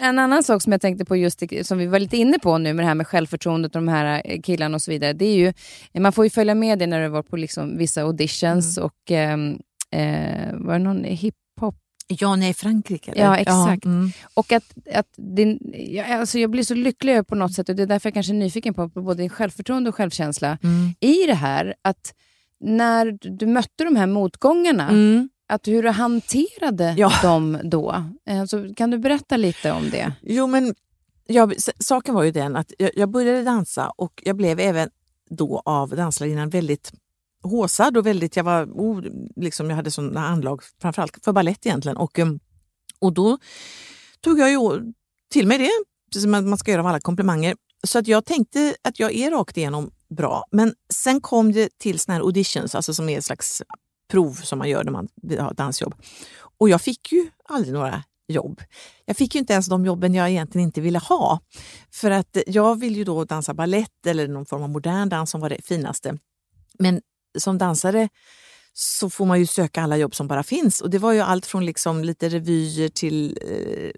[0.00, 2.72] En annan sak som jag tänkte på, just som vi var lite inne på nu
[2.72, 5.12] med det här med självförtroendet och de här eh, killarna och så vidare.
[5.12, 5.52] Det är ju,
[6.00, 8.86] man får ju följa med dig när du var på liksom vissa auditions mm.
[8.86, 9.58] och ehm,
[9.90, 11.74] eh, var det någon hiphop
[12.18, 13.10] Ja, nej, Frankrike.
[13.10, 13.24] Eller?
[13.24, 13.84] Ja, exakt.
[13.84, 14.10] Ja, mm.
[14.34, 15.58] Och att, att din,
[15.88, 18.32] jag, alltså jag blir så lycklig på något sätt och det är därför jag kanske
[18.32, 20.94] är nyfiken på, på både din självförtroende och självkänsla mm.
[21.00, 21.74] i det här.
[21.82, 22.14] Att
[22.60, 25.28] när du mötte de här motgångarna, mm.
[25.50, 27.12] Att hur du hanterade ja.
[27.22, 28.04] dem då.
[28.30, 30.12] Alltså, kan du berätta lite om det?
[30.22, 30.74] Jo, men
[31.26, 34.90] jag, saken var ju den att jag, jag började dansa och jag blev även
[35.30, 36.92] då av danslärarinnan väldigt
[37.42, 39.02] håsad och väldigt, jag var, oh,
[39.36, 41.96] liksom, jag hade sådana anlag framförallt för ballett egentligen.
[41.96, 42.40] Och, um,
[42.98, 43.38] och då
[44.20, 44.92] tog jag ju
[45.30, 47.56] till mig det, som man ska göra av alla komplimanger.
[47.84, 50.44] Så att jag tänkte att jag är rakt igenom bra.
[50.50, 53.62] Men sen kom det till såna här auditions, alltså som är ett slags
[54.10, 55.94] prov som man gör när man har dansjobb.
[56.58, 58.62] Och jag fick ju aldrig några jobb.
[59.04, 61.40] Jag fick ju inte ens de jobben jag egentligen inte ville ha.
[61.90, 65.40] För att jag vill ju då dansa ballett eller någon form av modern dans som
[65.40, 66.18] var det finaste.
[66.78, 67.00] Men
[67.38, 68.08] som dansare
[68.72, 70.80] så får man ju söka alla jobb som bara finns.
[70.80, 73.90] Och det var ju allt från liksom lite revyer till eh,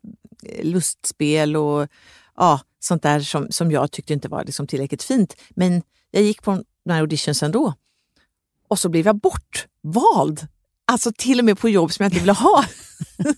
[0.65, 1.89] lustspel och
[2.37, 5.37] ja, sånt där som, som jag tyckte inte var liksom tillräckligt fint.
[5.51, 6.51] Men jag gick på
[6.85, 7.75] den här auditions ändå.
[8.69, 10.47] och så blev jag bort vald,
[10.93, 12.65] Alltså till och med på jobb som jag inte ville ha.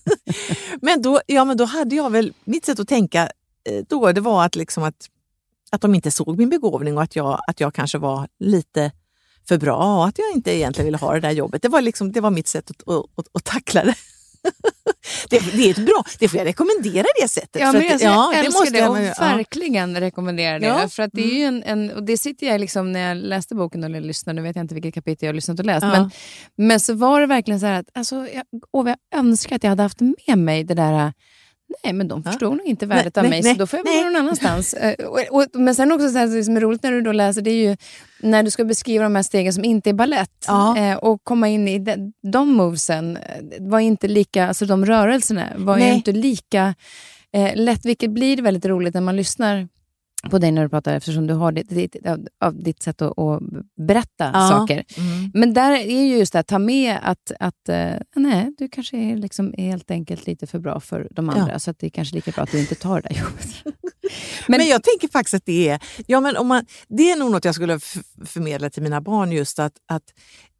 [0.81, 3.31] men, då, ja, men då hade jag väl, mitt sätt att tänka
[3.69, 5.11] eh, då, det var att, liksom att,
[5.71, 8.93] att de inte såg min begåvning och att jag, att jag kanske var lite
[9.49, 11.63] för bra och att jag inte egentligen ville ha det där jobbet.
[11.63, 13.95] Det var, liksom, det var mitt sätt att, att, att tackla det.
[15.31, 17.63] det, det, är ett bra, det får jag rekommendera det sättet.
[17.63, 19.15] Ja, men alltså, jag, jag älskar det, det och ja.
[19.19, 20.67] verkligen rekommenderar det.
[20.67, 20.89] Ja.
[20.89, 21.63] För att det, är mm.
[21.67, 24.57] en, en, och det sitter jag liksom, när jag läste boken, eller lyssnade, nu vet
[24.57, 25.91] jag inte vilket kapitel jag har lyssnat och läst, ja.
[25.91, 26.11] men,
[26.57, 29.71] men så var det verkligen så här att alltså, jag, åh, jag önskar att jag
[29.71, 31.13] hade haft med mig det där
[31.85, 32.57] Nej, men de förstod ja.
[32.57, 34.75] nog inte värdet nej, av mig, nej, så då får jag vara någon annanstans.
[34.85, 37.13] Eh, och, och, men sen också, så här, det som är roligt när du då
[37.13, 37.77] läser, det är ju
[38.21, 40.79] när du ska beskriva de här stegen som inte är ballett ja.
[40.79, 43.23] eh, och komma in i de, de movesen, eh,
[43.61, 46.75] var inte lika, alltså de rörelserna var ju inte lika
[47.33, 49.69] eh, lätt, vilket blir väldigt roligt när man lyssnar
[50.31, 51.97] på dig när du pratar eftersom du har ditt, ditt,
[52.41, 53.43] av ditt sätt att, att
[53.77, 54.49] berätta ja.
[54.49, 54.85] saker.
[54.97, 55.31] Mm.
[55.35, 58.97] Men där är ju just det att ta med att, att uh, nej, du kanske
[58.97, 61.59] är liksom helt enkelt lite för bra för de andra, ja.
[61.59, 63.65] så att det är kanske lika bra att du inte tar det där jobbet.
[64.49, 67.31] men, men jag tänker faktiskt att det är, ja, men om man, det är nog
[67.31, 67.81] något jag skulle
[68.25, 70.13] förmedla till mina barn, just att, att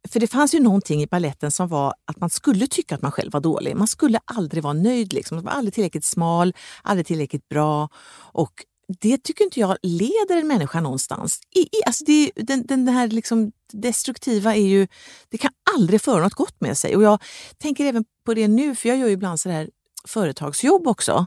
[0.07, 3.11] för det fanns ju någonting i balletten som var att man skulle tycka att man
[3.11, 3.75] själv var dålig.
[3.75, 5.13] Man skulle aldrig vara nöjd.
[5.13, 5.35] Liksom.
[5.35, 7.89] Man var aldrig tillräckligt smal, aldrig tillräckligt bra.
[8.17, 8.51] Och
[8.87, 11.39] det tycker inte jag leder en människa någonstans.
[11.55, 14.87] I, i, alltså det, den, den här liksom destruktiva är ju,
[15.29, 16.95] det kan aldrig föra något gott med sig.
[16.95, 17.23] Och jag
[17.57, 19.69] tänker även på det nu, för jag gör ju ibland så här
[20.07, 21.25] företagsjobb också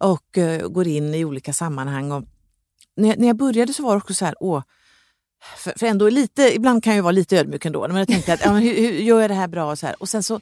[0.00, 2.12] och uh, går in i olika sammanhang.
[2.12, 2.24] Och
[2.96, 4.62] när, jag, när jag började så var det också så här, åh,
[5.56, 8.44] för, för ändå lite, ibland kan jag vara lite ödmjuk ändå, men jag tänkte att
[8.44, 9.70] ja, hur, hur, gör jag det här bra?
[9.70, 9.96] Och, så här.
[10.02, 10.34] och sen så,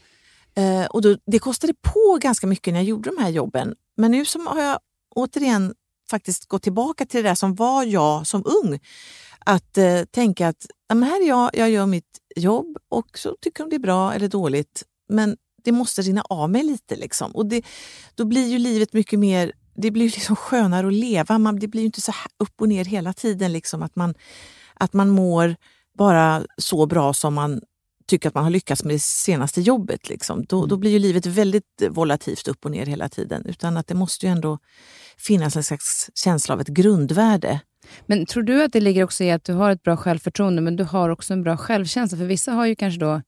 [0.58, 3.74] uh, och då, Det kostade på ganska mycket när jag gjorde de här jobben.
[3.96, 4.78] Men nu som har jag
[5.14, 5.74] återigen
[6.10, 8.80] faktiskt gå tillbaka till det där som var jag som ung.
[9.38, 13.36] Att eh, tänka att ja, men här är jag, jag gör mitt jobb och så
[13.40, 14.82] tycker de det är bra eller dåligt.
[15.08, 16.96] Men det måste rinna av mig lite.
[16.96, 17.30] Liksom.
[17.32, 17.62] Och det,
[18.14, 21.38] då blir ju livet mycket mer det blir liksom skönare att leva.
[21.38, 23.52] Man, det blir inte så upp och ner hela tiden.
[23.52, 24.14] Liksom, att, man,
[24.74, 25.56] att man mår
[25.98, 27.60] bara så bra som man
[28.06, 30.08] tycker att man har lyckats med det senaste jobbet.
[30.08, 30.44] Liksom.
[30.44, 30.68] Då, mm.
[30.68, 33.46] då blir ju livet väldigt volatilt upp och ner hela tiden.
[33.46, 34.58] Utan att det måste ju ändå
[35.16, 37.60] finnas en slags känsla av ett grundvärde.
[38.06, 40.76] Men tror du att det ligger också i att du har ett bra självförtroende, men
[40.76, 42.18] du har också en bra självkänsla?
[42.18, 43.22] För vissa har ju kanske då...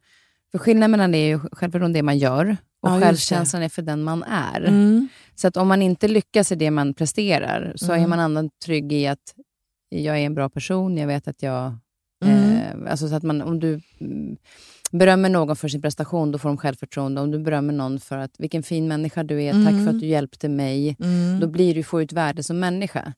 [0.53, 3.83] För skillnaden mellan det är ju självförtroende det man gör och ja, självkänslan är för
[3.83, 4.61] den man är.
[4.61, 5.09] Mm.
[5.35, 8.05] Så att om man inte lyckas i det man presterar, så mm.
[8.05, 9.35] är man annan trygg i att
[9.89, 11.79] jag är en bra person, jag vet att jag
[12.89, 14.37] alltså så att man, om du mm,
[14.91, 17.21] berömmer någon för sin prestation, då får de självförtroende.
[17.21, 19.65] Om du berömmer någon för att vilken fin människa du är, mm.
[19.65, 19.99] tack för att mm.
[19.99, 20.97] du hjälpte mig.
[21.01, 21.41] Mm.
[21.41, 23.13] Då blir du, får du ett värde som människa.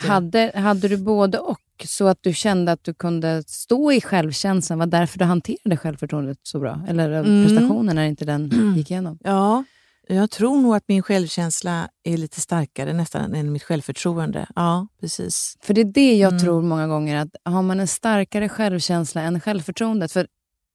[0.00, 4.78] Hade, hade du både och, så att du kände att du kunde stå i självkänslan,
[4.78, 6.86] var därför du hanterade självförtroendet så bra?
[6.88, 7.46] Eller mm.
[7.46, 9.18] prestationen, när inte den gick igenom?
[9.24, 9.64] Ja,
[10.08, 14.46] jag tror nog att min självkänsla är lite starkare nästan än mitt självförtroende.
[14.54, 15.56] Ja, precis.
[15.62, 16.42] För det är det jag mm.
[16.42, 20.26] tror många gånger, att har man en starkare självkänsla än självförtroendet, för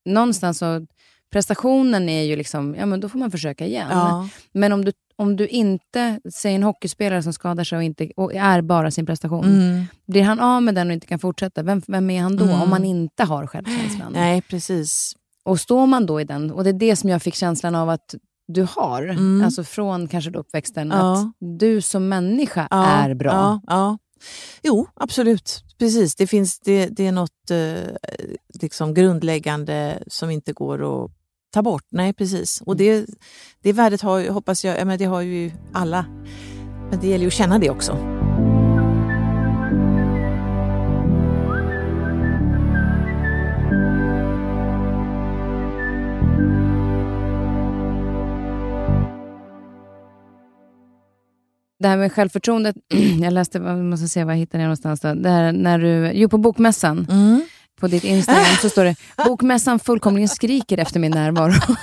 [0.06, 0.86] någonstans så,
[1.32, 3.88] prestationen är ju liksom, ja men då får man försöka igen.
[3.92, 4.30] Ja.
[4.52, 8.34] Men om du, om du inte, säg en hockeyspelare som skadar sig och, inte, och
[8.34, 9.86] är bara sin prestation, mm.
[10.08, 12.62] blir han av med den och inte kan fortsätta, vem, vem är han då mm.
[12.62, 14.14] om man inte har självkänslan?
[14.14, 15.14] Nej, precis.
[15.44, 17.90] Och står man då i den, och det är det som jag fick känslan av
[17.90, 18.16] att
[18.48, 19.44] du har, mm.
[19.46, 21.14] alltså från kanske då uppväxten, ja.
[21.14, 22.86] att du som människa ja.
[22.86, 23.32] är bra.
[23.32, 23.62] Ja.
[23.68, 23.98] ja.
[24.64, 25.64] Jo, absolut.
[25.80, 26.16] Precis.
[26.16, 28.12] Det, finns, det, det är något eh,
[28.62, 31.12] liksom grundläggande som inte går att
[31.54, 31.86] ta bort.
[31.90, 32.62] Nej, precis.
[32.66, 33.06] Och det,
[33.62, 36.06] det värdet har, hoppas jag, men det har ju alla.
[36.90, 38.17] Men det gäller ju att känna det också.
[51.80, 52.76] Det här med självförtroendet,
[53.22, 55.00] jag läste, måste se vad jag hittade någonstans.
[55.00, 55.14] Då.
[55.14, 57.42] Det här, när du, jo, på Bokmässan, mm.
[57.80, 61.54] på ditt Instagram, så står det Bokmässan fullkomligen skriker efter min närvaro.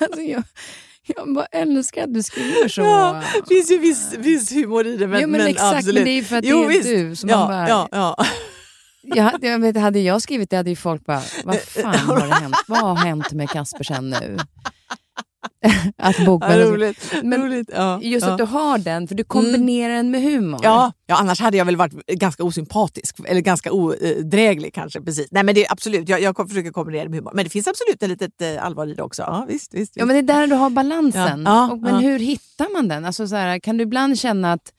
[0.00, 0.42] alltså, jag,
[1.06, 2.80] jag bara älskar att du skriver så.
[2.80, 5.06] Ja, det finns ju viss, viss humor i det.
[5.06, 5.94] Men, jo, men, men exakt, absolut.
[5.94, 6.84] men det är för att jo, det är visst.
[6.84, 7.16] du.
[7.16, 8.26] Som ja, bara, ja, ja.
[9.02, 12.34] Jag, jag vet, hade jag skrivit det hade ju folk bara, vad fan har det
[12.34, 12.56] hänt?
[12.66, 14.38] Vad har hänt med Kaspersen nu?
[15.96, 16.58] att bokmässan...
[16.58, 17.14] Ja, roligt.
[17.22, 17.70] Men roligt.
[17.72, 18.32] Ja, just ja.
[18.32, 19.96] att du har den, för du kombinerar mm.
[19.96, 20.60] den med humor.
[20.62, 25.00] Ja, ja, annars hade jag väl varit ganska osympatisk, eller ganska odräglig kanske.
[25.00, 25.28] Precis.
[25.30, 27.32] Nej, men det är absolut, jag, jag försöker kombinera det med humor.
[27.34, 29.22] Men det finns absolut ett litet eh, allvar i det också.
[29.22, 31.42] Ja, visst, visst, Ja, men det är där du har balansen.
[31.46, 33.04] Ja, Och, men hur hittar man den?
[33.04, 34.72] Alltså, så här, kan du ibland känna att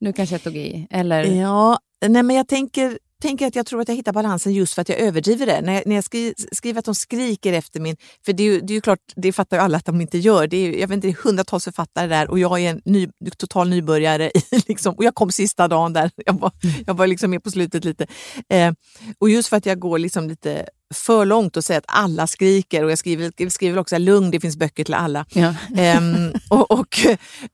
[0.00, 0.86] nu kanske jag tog i?
[0.90, 1.24] Eller?
[1.24, 4.82] Ja, nej, men jag tänker tänker att jag tror att jag hittar balansen just för
[4.82, 5.60] att jag överdriver det.
[5.60, 7.96] När jag, när jag skri, skriver att de skriker efter min...
[8.24, 10.18] För det är ju, det är ju klart, det fattar ju alla att de inte
[10.18, 10.46] gör.
[10.46, 13.08] Det är, jag vet inte, det är hundratals författare där och jag är en ny,
[13.36, 14.30] total nybörjare.
[14.68, 16.10] liksom, och jag kom sista dagen där.
[16.16, 16.52] Jag var,
[16.86, 18.06] jag var liksom med på slutet lite.
[18.48, 18.72] Eh,
[19.18, 22.84] och just för att jag går liksom lite för långt och säger att alla skriker
[22.84, 25.26] och jag skriver, skriver också lugn, det finns böcker till alla.
[25.32, 25.54] Ja.
[25.76, 27.06] Ehm, och, och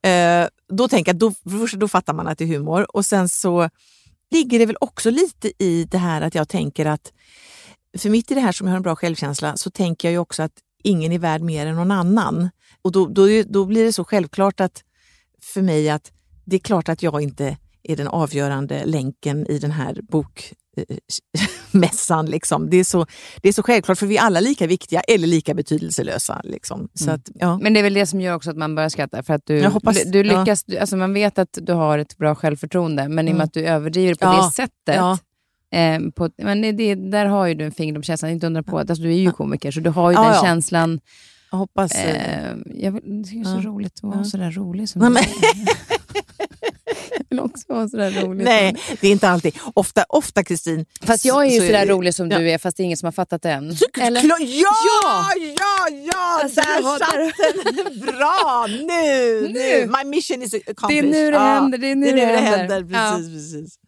[0.08, 1.32] eh, då tänker jag, då,
[1.76, 3.70] då fattar man att det är humor och sen så
[4.30, 7.12] ligger det väl också lite i det här att jag tänker att,
[7.98, 10.18] för mitt i det här som jag har en bra självkänsla, så tänker jag ju
[10.18, 12.50] också att ingen är värd mer än någon annan.
[12.82, 14.84] Och då, då, då blir det så självklart att,
[15.42, 16.12] för mig att
[16.44, 20.52] det är klart att jag inte är den avgörande länken i den här bok...
[20.76, 20.96] Eh,
[21.72, 22.26] bokmässan.
[22.26, 22.70] Liksom.
[22.70, 23.06] Det, är så,
[23.42, 26.40] det är så självklart, för vi är alla lika viktiga eller lika betydelselösa.
[26.44, 26.88] Liksom.
[26.94, 27.14] Så mm.
[27.14, 27.58] att, ja.
[27.58, 29.22] Men det är väl det som gör också att man börjar skratta.
[29.22, 30.80] För att du, hoppas, du lyckas, ja.
[30.80, 33.44] alltså man vet att du har ett bra självförtroende, men i och med mm.
[33.44, 34.44] att du överdriver på ja.
[34.44, 35.20] det sättet,
[35.72, 38.78] Eh, på, men det, det, där har ju du en fingerdomskänsla, inte undra på.
[38.78, 41.00] Alltså, du är ju komiker, så du har ju den känslan.
[41.50, 41.94] Jag hoppas...
[41.94, 44.24] Eh, jag, det är så roligt att vara ja.
[44.24, 45.66] sådär rolig som Nej, du
[47.30, 48.44] vill också vara sådär rolig.
[48.44, 49.54] Nej, det är inte alltid.
[49.74, 50.86] Ofta, ofta Kristin.
[51.02, 52.38] Fast jag är ju så sådär är rolig som ja.
[52.38, 53.76] du är, fast det är ingen som har fattat det än.
[54.00, 54.20] Eller?
[54.24, 55.88] Ja, ja, ja!
[56.12, 57.34] ja alltså, där satt
[57.74, 58.00] den!
[58.00, 58.66] Bra!
[58.68, 59.86] Nu, nu!
[59.86, 61.04] My mission is accomplished.
[61.04, 61.78] Det är nu det händer.
[61.78, 62.80] Det är nu det, det, det händer.
[62.80, 63.32] Precis, ja.
[63.32, 63.78] precis.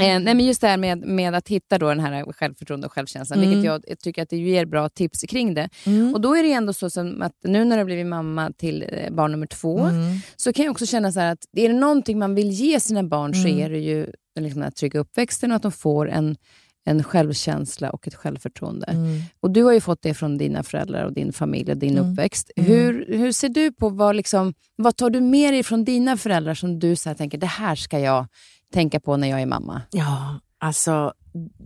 [0.00, 2.92] Eh, nej, men just det här med, med att hitta då den här självförtroende och
[2.92, 3.50] självkänslan, mm.
[3.50, 5.68] vilket jag, jag tycker att det ger bra tips kring det.
[5.84, 6.14] Mm.
[6.14, 9.10] Och då är det ändå så som att nu när jag blivit mamma till eh,
[9.10, 10.18] barn nummer två, mm.
[10.36, 13.34] så kan jag också känna så att är det någonting man vill ge sina barn
[13.34, 13.58] så mm.
[13.58, 14.06] är det ju
[14.40, 16.36] liksom den här trygga uppväxten och att de får en,
[16.84, 18.86] en självkänsla och ett självförtroende.
[18.86, 19.22] Mm.
[19.40, 22.10] Och Du har ju fått det från dina föräldrar och din familj och din mm.
[22.10, 22.50] uppväxt.
[22.56, 22.70] Mm.
[22.70, 26.54] Hur, hur ser du på vad, liksom, vad tar du med dig från dina föräldrar
[26.54, 28.26] som du så tänker, det här ska jag
[28.72, 29.82] tänka på när jag är mamma?
[29.90, 31.12] Ja, alltså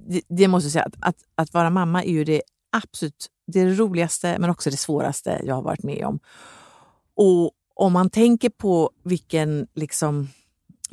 [0.09, 0.85] det, det måste jag säga.
[0.85, 5.41] Att, att, att, vara mamma är ju det absolut det roligaste men också det svåraste
[5.45, 6.21] jag har varit med om.
[7.17, 10.29] Och om man tänker på vilken liksom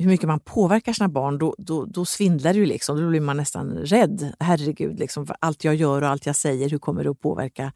[0.02, 2.66] hur mycket man påverkar sina barn, då, då, då svindlar det ju.
[2.66, 3.00] Liksom.
[3.00, 4.32] Då blir man nästan rädd.
[4.40, 7.72] Herregud, liksom, för allt jag gör och allt jag säger, hur kommer det att påverka,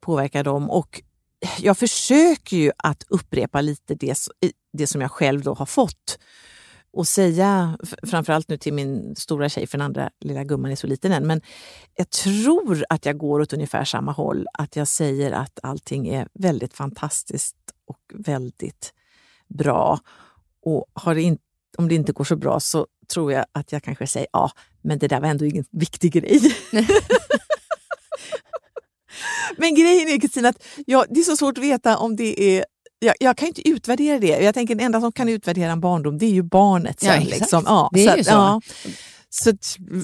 [0.00, 0.70] påverka dem?
[0.70, 1.02] Och
[1.60, 4.18] jag försöker ju att upprepa lite det,
[4.72, 6.18] det som jag själv då har fått
[6.92, 10.86] och säga, framförallt nu till min stora tjej, för den andra lilla gumman är så
[10.86, 11.40] liten än, men
[11.94, 14.46] jag tror att jag går åt ungefär samma håll.
[14.54, 18.92] Att jag säger att allting är väldigt fantastiskt och väldigt
[19.48, 19.98] bra.
[20.62, 21.38] Och har det in,
[21.78, 24.50] om det inte går så bra så tror jag att jag kanske säger ja,
[24.82, 26.40] men det där var ändå ingen viktig grej.
[29.56, 32.64] men grejen är Kristina, att ja, det är så svårt att veta om det är
[32.98, 34.26] jag, jag, kan inte utvärdera det.
[34.26, 37.00] Jag tänker den enda som kan utvärdera en barndom det är ju barnet.
[37.00, 37.62] Sen, ja, liksom.
[37.66, 38.30] ja, det är så, ju så.
[38.30, 38.60] Ja,
[39.30, 39.52] så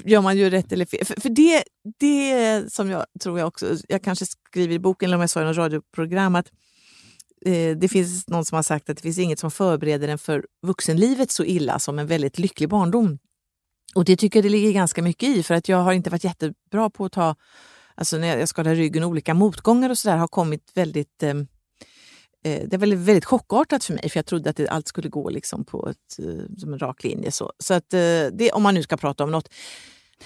[0.05, 1.05] gör man ju rätt eller fel.
[1.05, 1.63] För, för det,
[1.99, 5.43] det som jag tror jag också, jag kanske skriver i boken eller om jag sa
[5.43, 6.51] i något radioprogram att
[7.47, 10.47] Eh, det finns någon som har sagt att det finns inget som förbereder en för
[10.67, 13.19] vuxenlivet så illa som en väldigt lycklig barndom.
[13.95, 16.25] Och det tycker jag det ligger ganska mycket i för att jag har inte varit
[16.25, 17.37] jättebra på att ta,
[17.95, 21.35] alltså när jag skadade ryggen, olika motgångar och sådär har kommit väldigt eh,
[22.45, 25.31] eh det var väldigt chockartat för mig, för jag trodde att det, allt skulle gå
[25.31, 27.33] liksom på ett, eh, som en rak linje.
[27.33, 27.91] Så, så att,
[28.33, 29.49] det, om man nu ska prata om något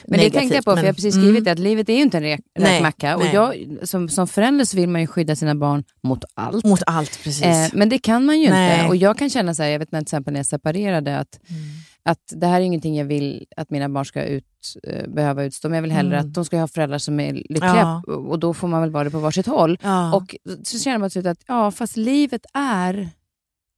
[0.04, 1.44] men negativt, det tänkte jag på, men, för jag har precis skrivit mm.
[1.44, 3.16] det, att livet är ju inte en räkmacka.
[3.16, 6.64] Och jag, som, som förälder så vill man ju skydda sina barn mot allt.
[6.64, 7.44] Mot allt, precis.
[7.44, 8.74] Eh, men det kan man ju nej.
[8.74, 8.88] inte.
[8.88, 11.40] Och jag kan känna så här, jag vet när, till exempel när jag separerade, att,
[11.48, 11.62] mm.
[12.04, 14.44] att det här är ingenting jag vill att mina barn ska ut,
[14.88, 16.28] uh, behöva utstå, men jag vill hellre mm.
[16.28, 18.02] att de ska ha föräldrar som är lyckliga.
[18.06, 18.14] Ja.
[18.14, 19.78] Och då får man väl vara det på varsitt håll.
[19.82, 20.14] Ja.
[20.14, 23.10] Och så känner man till att ja, fast livet är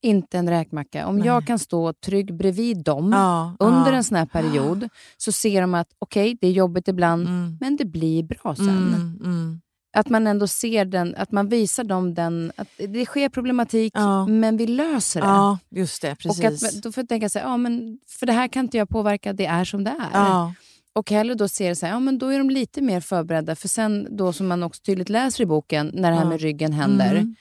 [0.05, 1.07] inte en räkmacka.
[1.07, 1.27] Om Nej.
[1.27, 3.97] jag kan stå trygg bredvid dem ja, under ja.
[3.97, 7.57] en sån här period så ser de att okej, okay, det är jobbigt ibland, mm.
[7.61, 8.69] men det blir bra sen.
[8.69, 9.61] Mm, mm.
[9.97, 14.27] Att man ändå ser den, att man visar dem den, att det sker problematik, ja.
[14.27, 15.27] men vi löser det.
[15.27, 16.17] Ja, just det.
[16.17, 16.45] Precis.
[16.45, 18.77] Och att, då får jag tänka så här, ja, men för det här kan inte
[18.77, 20.53] jag påverka, det är som det är.
[20.93, 23.57] Och hellre då ser det så här, ja men då är de lite mer förberedda.
[23.57, 26.73] För sen då som man också tydligt läser i boken, när det här med ryggen
[26.73, 27.35] händer, mm.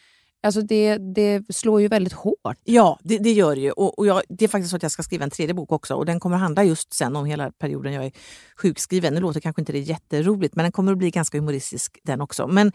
[0.44, 2.58] Alltså det, det slår ju väldigt hårt.
[2.64, 3.72] Ja, det, det gör det ju.
[3.72, 5.96] Och, och jag, det är faktiskt så att jag ska skriva en tredje bok också
[5.96, 8.12] och den kommer handla just sen om hela perioden jag är
[8.58, 9.14] sjukskriven.
[9.14, 12.48] Nu låter kanske inte det jätteroligt men den kommer att bli ganska humoristisk den också.
[12.48, 12.72] Men,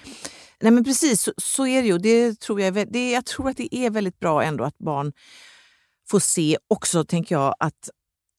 [0.61, 1.99] nej men precis, så, så är det ju.
[1.99, 5.13] Det tror jag, det, jag tror att det är väldigt bra ändå att barn
[6.11, 7.91] får se också, tänker jag, att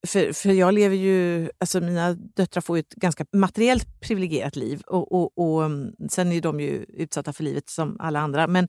[0.07, 5.11] för, för jag lever ju, alltså mina döttrar får ett ganska materiellt privilegierat liv och,
[5.11, 8.47] och, och mm, sen är de ju utsatta för livet som alla andra.
[8.47, 8.67] Men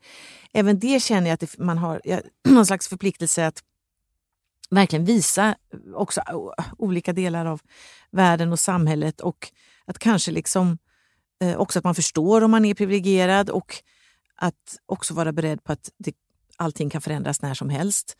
[0.52, 3.62] även det känner jag att det, man har ja, någon slags förpliktelse att
[4.70, 5.54] verkligen visa
[5.94, 6.22] också
[6.78, 7.60] olika delar av
[8.10, 9.52] världen och samhället och
[9.84, 10.78] att kanske liksom
[11.42, 13.74] eh, också att man förstår om man är privilegierad och
[14.36, 16.14] att också vara beredd på att det,
[16.56, 18.16] allting kan förändras när som helst.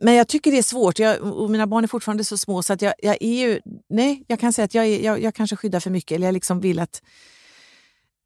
[0.00, 0.98] Men jag tycker det är svårt.
[0.98, 3.60] Jag, och mina barn är fortfarande så små så att jag, jag är ju...
[3.88, 6.16] Nej, jag kan säga att jag, är, jag, jag kanske skyddar för mycket.
[6.16, 7.02] Eller jag liksom vill att...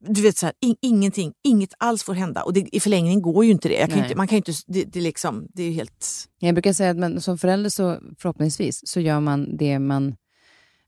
[0.07, 2.43] Du vet, så här, in, ingenting, inget alls får hända.
[2.43, 3.91] Och det, i förlängningen går ju inte det.
[3.91, 6.25] Kan inte, man kan inte, det, det, liksom, det är helt...
[6.39, 10.15] Jag brukar säga att man, som förälder så förhoppningsvis så gör man det man...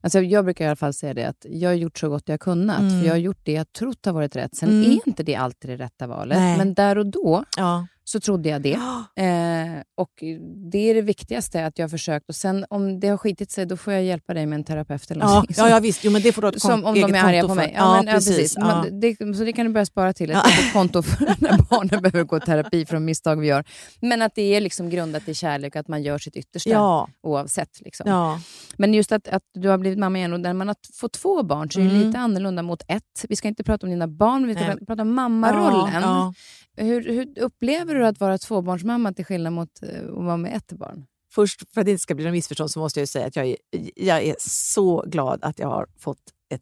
[0.04, 2.40] Alltså jag brukar i alla fall säga det att jag har gjort så gott jag
[2.40, 2.80] kunnat.
[2.80, 3.00] Mm.
[3.00, 4.56] För jag har gjort det jag trott har varit rätt.
[4.56, 4.92] Sen mm.
[4.92, 6.38] är inte det alltid det rätta valet.
[6.38, 6.58] Nej.
[6.58, 8.74] Men där och då ja så trodde jag det.
[9.16, 10.24] Eh, och
[10.72, 12.30] Det är det viktigaste, att jag har försökt.
[12.30, 15.12] Och sen om det har skitit sig, då får jag hjälpa dig med en terapeut
[15.12, 16.04] eller ja, ja, ja, visst.
[16.04, 17.74] Jo, men det får du ett som, Om de är arga på mig.
[17.76, 18.38] Ja, ja, men, precis.
[18.38, 18.56] precis.
[18.58, 18.86] Ja.
[18.92, 20.52] Det, så det kan du börja spara till, ett ja.
[20.74, 23.64] konto för när barnen behöver gå i terapi för de misstag vi gör.
[24.02, 27.08] Men att det är liksom grundat i kärlek och att man gör sitt yttersta ja.
[27.24, 27.82] oavsett.
[27.82, 28.10] Liksom.
[28.10, 28.40] Ja.
[28.78, 31.44] Men just att, att du har blivit mamma igen och när man har fått två
[31.44, 32.08] barn så är det mm.
[32.08, 33.26] lite annorlunda mot ett.
[33.30, 34.86] Vi ska inte prata om dina barn, vi ska Nej.
[34.86, 36.34] prata om mammarollen.
[36.78, 40.72] Hur, hur, upplever du att vara tvåbarnsmamma till skillnad mot eh, att vara med ett
[40.74, 41.06] barn?
[41.32, 43.48] Först, för att det inte ska bli någon missförstånd, så måste jag säga att jag
[43.48, 43.58] är,
[43.96, 46.62] jag är så glad att jag har fått ett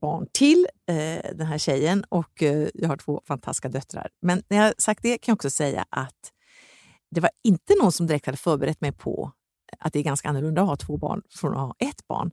[0.00, 4.08] barn till, eh, den här tjejen, och eh, jag har två fantastiska döttrar.
[4.22, 6.32] Men när jag sagt det kan jag också säga att
[7.10, 9.32] det var inte någon som direkt hade förberett mig på
[9.78, 12.30] att det är ganska annorlunda att ha två barn från att ha ett barn.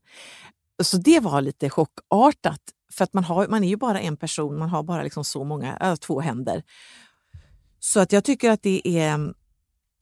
[0.83, 4.57] Så det var lite chockartat, för att man, har, man är ju bara en person,
[4.57, 6.63] man har bara liksom så många, äh, två händer.
[7.85, 9.33] Så att jag tycker att det är mm,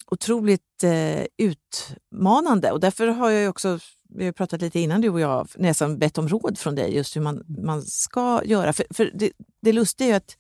[0.08, 3.80] otroligt eh, utmanande och därför har jag också
[4.16, 7.16] vi har pratat lite innan du och jag, nästan bett om råd från dig just
[7.16, 8.74] hur man, man ska göra.
[8.74, 10.38] För, för det, det lustiga är ju att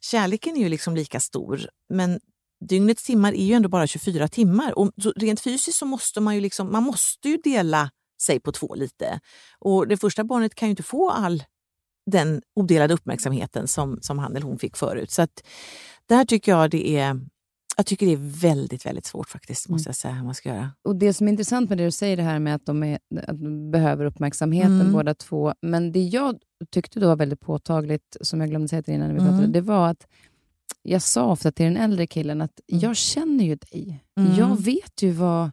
[0.00, 2.20] kärleken är ju liksom lika stor men
[2.68, 6.40] dygnets timmar är ju ändå bara 24 timmar och rent fysiskt så måste man ju
[6.40, 7.90] liksom, man måste ju dela
[8.22, 9.20] sig på två lite.
[9.58, 11.44] Och det första barnet kan ju inte få all
[12.06, 15.10] den odelade uppmärksamheten som, som han eller hon fick förut.
[15.10, 15.42] Så att
[16.06, 17.20] där tycker jag det är
[17.76, 19.90] jag tycker det är väldigt, väldigt svårt faktiskt, måste mm.
[19.90, 20.70] jag säga, hur man ska göra.
[20.84, 22.98] Och Det som är intressant med det du säger, det här med att de, är,
[23.16, 24.92] att de behöver uppmärksamheten mm.
[24.92, 25.54] båda två.
[25.62, 26.38] Men det jag
[26.70, 29.32] tyckte då var väldigt påtagligt, som jag glömde säga till innan när vi mm.
[29.32, 30.06] pratade, det var att
[30.82, 32.80] jag sa ofta till den äldre killen att mm.
[32.80, 34.04] jag känner ju dig.
[34.38, 35.50] Jag vet ju vad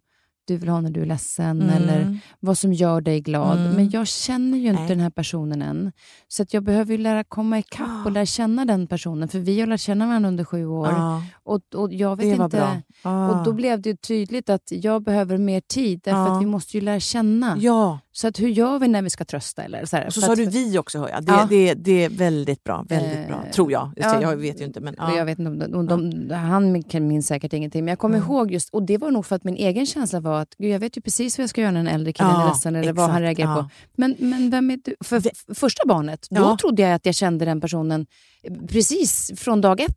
[0.49, 1.69] du vill ha när du är ledsen mm.
[1.75, 3.59] eller vad som gör dig glad.
[3.59, 3.73] Mm.
[3.73, 4.89] Men jag känner ju inte Nej.
[4.89, 5.91] den här personen än.
[6.27, 9.29] Så att jag behöver ju lära komma ikapp och lära känna den personen.
[9.29, 10.87] För vi har lärt känna varandra under sju år.
[10.87, 11.21] Oh.
[11.43, 12.81] Och, och jag vet inte.
[13.03, 13.29] Oh.
[13.29, 16.81] Och Då blev det tydligt att jag behöver mer tid, därför att vi måste ju
[16.81, 17.57] lära känna.
[17.59, 17.99] Ja.
[18.11, 19.63] Så att hur gör vi när vi ska trösta?
[19.63, 21.23] Eller så här, så sa du vi också, hör jag.
[21.23, 21.47] Det, ja.
[21.49, 22.85] det, det är väldigt bra.
[22.89, 23.91] Väldigt bra, eh, tror jag.
[23.95, 24.21] Ja.
[24.21, 24.79] Jag vet ju inte.
[24.79, 25.15] Men, ja.
[25.15, 28.29] jag vet inte de, de, de, han minns säkert ingenting, men jag kommer mm.
[28.29, 30.79] ihåg just, och det var nog för att min egen känsla var att gud, jag
[30.79, 32.83] vet ju precis vad jag ska göra när en äldre kille ja, är ledsen eller
[32.83, 33.69] exakt, vad han reagerar på.
[33.95, 34.95] Men, men vem är du?
[35.03, 38.05] För v första barnet, då trodde jag att jag kände den personen
[38.67, 39.95] precis från dag ett.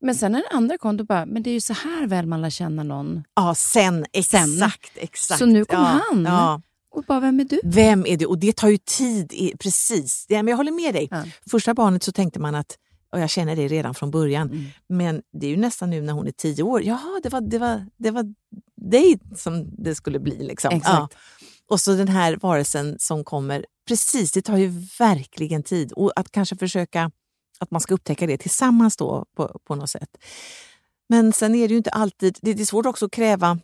[0.00, 2.26] Men sen när den andra kom, då bara, men det är ju så här väl
[2.26, 3.24] man lär känna någon.
[3.34, 4.06] Ja, sen.
[4.12, 4.48] Exakt.
[4.48, 4.70] Sen.
[4.96, 5.38] exakt.
[5.38, 6.26] Så nu kom han.
[6.94, 7.60] Och bara, vem är du?
[7.64, 8.26] Vem är du?
[8.26, 9.32] Och det tar ju tid.
[9.32, 10.26] I, precis.
[10.28, 11.08] Ja, men jag håller med dig.
[11.10, 11.24] Ja.
[11.50, 12.78] Första barnet så tänkte man att,
[13.12, 14.64] och jag känner det redan från början, mm.
[14.88, 16.82] men det är ju nästan nu när hon är tio år.
[16.82, 18.34] Jaha, det var, det var, det var
[18.76, 20.44] dig som det skulle bli.
[20.44, 20.70] Liksom.
[20.74, 20.94] Exakt.
[20.94, 21.08] Ja.
[21.70, 23.66] Och så den här varelsen som kommer.
[23.88, 25.92] Precis, det tar ju verkligen tid.
[25.92, 27.10] Och att kanske försöka
[27.58, 30.10] att man ska upptäcka det tillsammans då på, på något sätt.
[31.08, 33.58] Men sen är det ju inte alltid, det är svårt också att kräva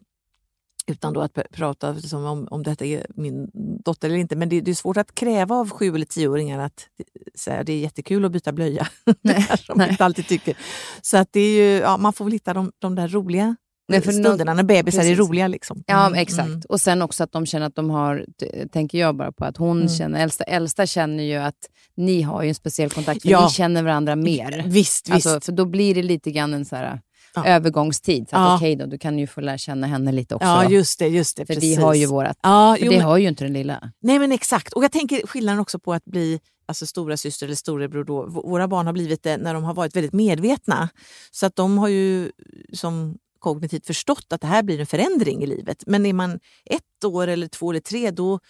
[0.90, 3.50] utan då att prata som om, om detta är min
[3.84, 4.36] dotter eller inte.
[4.36, 6.86] Men det, det är svårt att kräva av sju eller tioåringar att
[7.34, 8.88] säga det är jättekul att byta blöja.
[9.20, 9.90] Nej, som nej.
[9.90, 10.56] inte alltid tycker.
[11.02, 13.56] Så att det är ju, ja, man får väl hitta de, de där roliga
[13.90, 15.48] Nej, för stunderna när bebisar är roliga.
[15.48, 15.82] Liksom.
[15.86, 16.48] Ja, mm, exakt.
[16.48, 16.62] Mm.
[16.68, 18.26] Och sen också att de känner att de har,
[18.72, 19.88] tänker jag bara på, att hon mm.
[19.88, 23.44] känner, äldsta, äldsta känner ju att ni har ju en speciell kontakt, för ja.
[23.44, 24.64] ni känner varandra mer.
[24.66, 25.44] Visst, alltså, visst.
[25.46, 27.00] För då blir det lite grann en så här,
[27.34, 27.46] ja.
[27.46, 28.28] övergångstid.
[28.28, 28.56] Så ja.
[28.56, 30.48] okej då, du kan ju få lära känna henne lite också.
[30.48, 31.08] Ja, just det.
[31.08, 31.78] Just det för precis.
[31.78, 32.38] vi har ju vårat.
[32.42, 33.06] Ja, för jo, det men...
[33.06, 33.92] har ju inte den lilla.
[34.00, 34.72] Nej, men exakt.
[34.72, 38.26] Och jag tänker skillnaden också på att bli alltså stora syster eller storebror då.
[38.26, 40.88] Våra barn har blivit det när de har varit väldigt medvetna.
[41.30, 42.32] Så att de har ju
[42.72, 45.82] som kognitivt förstått att det här blir en förändring i livet.
[45.86, 48.40] Men är man ett år eller två eller tre då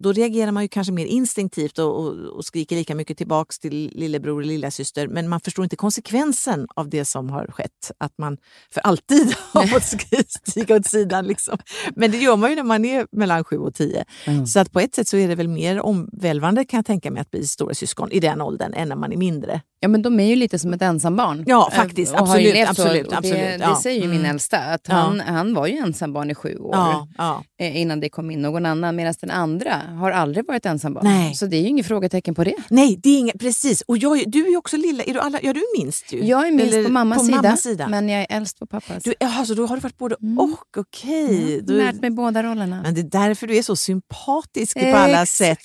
[0.00, 3.90] då reagerar man ju kanske mer instinktivt och, och, och skriker lika mycket tillbaks till
[3.94, 5.08] lillebror och lillasyster.
[5.08, 7.92] Men man förstår inte konsekvensen av det som har skett.
[7.98, 8.36] Att man
[8.74, 9.82] för alltid har fått
[10.48, 11.26] stiga åt sidan.
[11.26, 11.58] Liksom.
[11.96, 14.04] Men det gör man ju när man är mellan sju och tio.
[14.24, 14.46] Mm.
[14.46, 17.20] Så att på ett sätt så är det väl mer omvälvande kan jag tänka mig
[17.20, 19.60] att bli stora syskon i den åldern än när man är mindre.
[19.84, 21.44] Ja, men de är ju lite som ett ensambarn.
[21.46, 22.14] Ja, faktiskt.
[22.14, 22.68] absolut.
[22.68, 24.30] absolut, så, absolut det, det, säger ju min mm.
[24.30, 25.32] äldsta, att han, ja.
[25.32, 27.44] han var ju ensambarn i sju år ja, ja.
[27.60, 31.04] Eh, innan det kom in någon annan, medan den andra har aldrig varit ensambarn.
[31.04, 31.34] Nej.
[31.34, 32.54] Så det är ju inget frågetecken på det.
[32.68, 33.80] Nej, det är inget, precis.
[33.80, 35.04] Och jag, du är ju också lilla.
[35.04, 36.24] Är du alla, ja, du är minst ju.
[36.24, 38.66] Jag är minst Eller, på, mammas, på sida, mammas, sida, men jag är äldst på
[38.66, 39.02] pappas.
[39.02, 40.38] Du, jaha, så då har du varit både mm.
[40.38, 40.76] och?
[40.76, 41.24] Okej.
[41.24, 41.58] Okay.
[41.58, 41.76] Mm.
[41.76, 42.82] Lärt mig båda rollerna.
[42.82, 45.58] Men det är därför du är så sympatisk på alla sätt.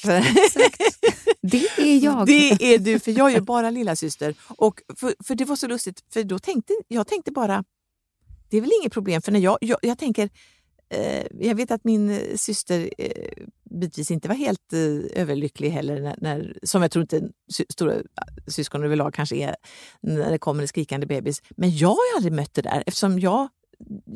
[1.41, 2.25] Det är jag.
[2.25, 4.35] Det är du, för jag är ju bara lilla syster.
[4.47, 7.63] Och för, för det var så lustigt, för då tänkte jag tänkte bara,
[8.49, 10.29] det är väl inget problem, för när jag, jag, jag tänker,
[10.89, 16.15] eh, jag vet att min syster eh, bitvis inte var helt eh, överlycklig heller, när,
[16.17, 17.21] när, som jag tror inte
[17.51, 18.03] sy stora eh,
[18.47, 19.55] syskon överlag kanske är
[20.01, 21.41] när det kommer en skrikande bebis.
[21.49, 23.47] Men jag har aldrig mött det där eftersom jag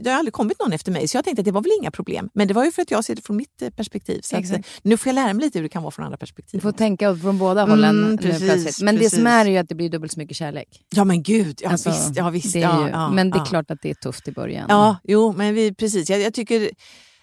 [0.03, 1.91] det har aldrig kommit någon efter mig, så jag tänkte att det var väl inga
[1.91, 2.29] problem.
[2.33, 4.19] Men det var ju för att jag ser det från mitt eh, perspektiv.
[4.23, 6.17] Så att, eh, nu får jag lära mig lite hur det kan vara från andra
[6.17, 6.59] perspektiv.
[6.59, 9.11] Du får tänka från båda hållen mm, precis, Men precis.
[9.11, 10.67] det som är ju att det blir dubbelt så mycket kärlek.
[10.95, 12.15] Ja men gud, ja, alltså, visst.
[12.15, 14.31] Ja, visst det ja, ju, ja, men det är klart att det är tufft i
[14.31, 14.65] början.
[14.69, 16.09] Ja, jo, men vi, precis.
[16.09, 16.69] Jag, jag, tycker,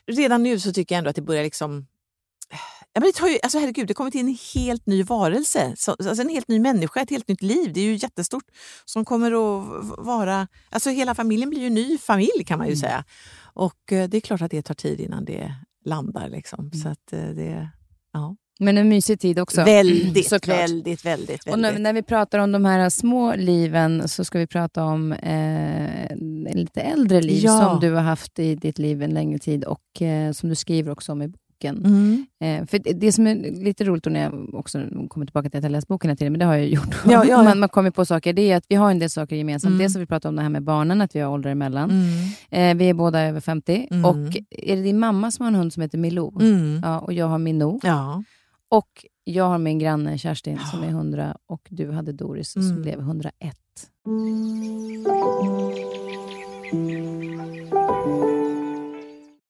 [0.07, 1.87] redan nu så tycker jag ändå att det börjar liksom
[2.93, 5.91] Ja, men det, tar ju, alltså herregud, det kommer till en helt ny varelse, så,
[5.91, 7.73] alltså en helt ny människa, ett helt nytt liv.
[7.73, 8.45] Det är ju jättestort
[8.85, 9.65] som kommer att
[9.99, 10.49] vara...
[10.71, 12.81] Alltså hela familjen blir ju en ny familj kan man ju mm.
[12.81, 13.05] säga.
[13.55, 16.29] Och eh, det är klart att det tar tid innan det landar.
[16.29, 16.61] Liksom.
[16.61, 16.73] Mm.
[16.73, 17.69] Så att eh, det...
[18.13, 18.37] Ja.
[18.59, 19.65] Men en mysig tid också.
[19.65, 20.59] Väldigt, Såklart.
[20.59, 21.29] väldigt, väldigt.
[21.29, 21.53] väldigt.
[21.53, 25.13] Och när, när, vi pratar om de här små liven så ska vi prata om
[25.13, 26.17] eh,
[26.55, 27.61] lite äldre liv ja.
[27.61, 30.93] som du har haft i ditt liv en längre tid och eh, som du skriver
[30.93, 31.40] också om i boken.
[31.69, 32.27] Mm.
[32.41, 33.35] Eh, för det som är
[33.65, 36.45] lite roligt, när jag också kommer tillbaka till att jag läst boken till men det
[36.45, 36.97] har jag gjort.
[37.07, 39.37] Ja, ja, man, man kommer på saker, det är att vi har en del saker
[39.37, 39.71] gemensamt.
[39.71, 39.79] Mm.
[39.79, 41.91] Dels har vi pratat om det här med barnen, att vi har åldrar emellan.
[41.91, 42.71] Mm.
[42.71, 43.89] Eh, vi är båda över 50.
[43.91, 44.05] Mm.
[44.05, 46.41] Och är det din mamma som har en hund som heter Milou?
[46.41, 46.81] Mm.
[46.85, 47.81] Ja, och jag har Minou.
[47.83, 48.23] Ja.
[48.69, 52.83] Och jag har min granne Kerstin som är 100 och du hade Doris som mm.
[52.83, 53.57] blev 101.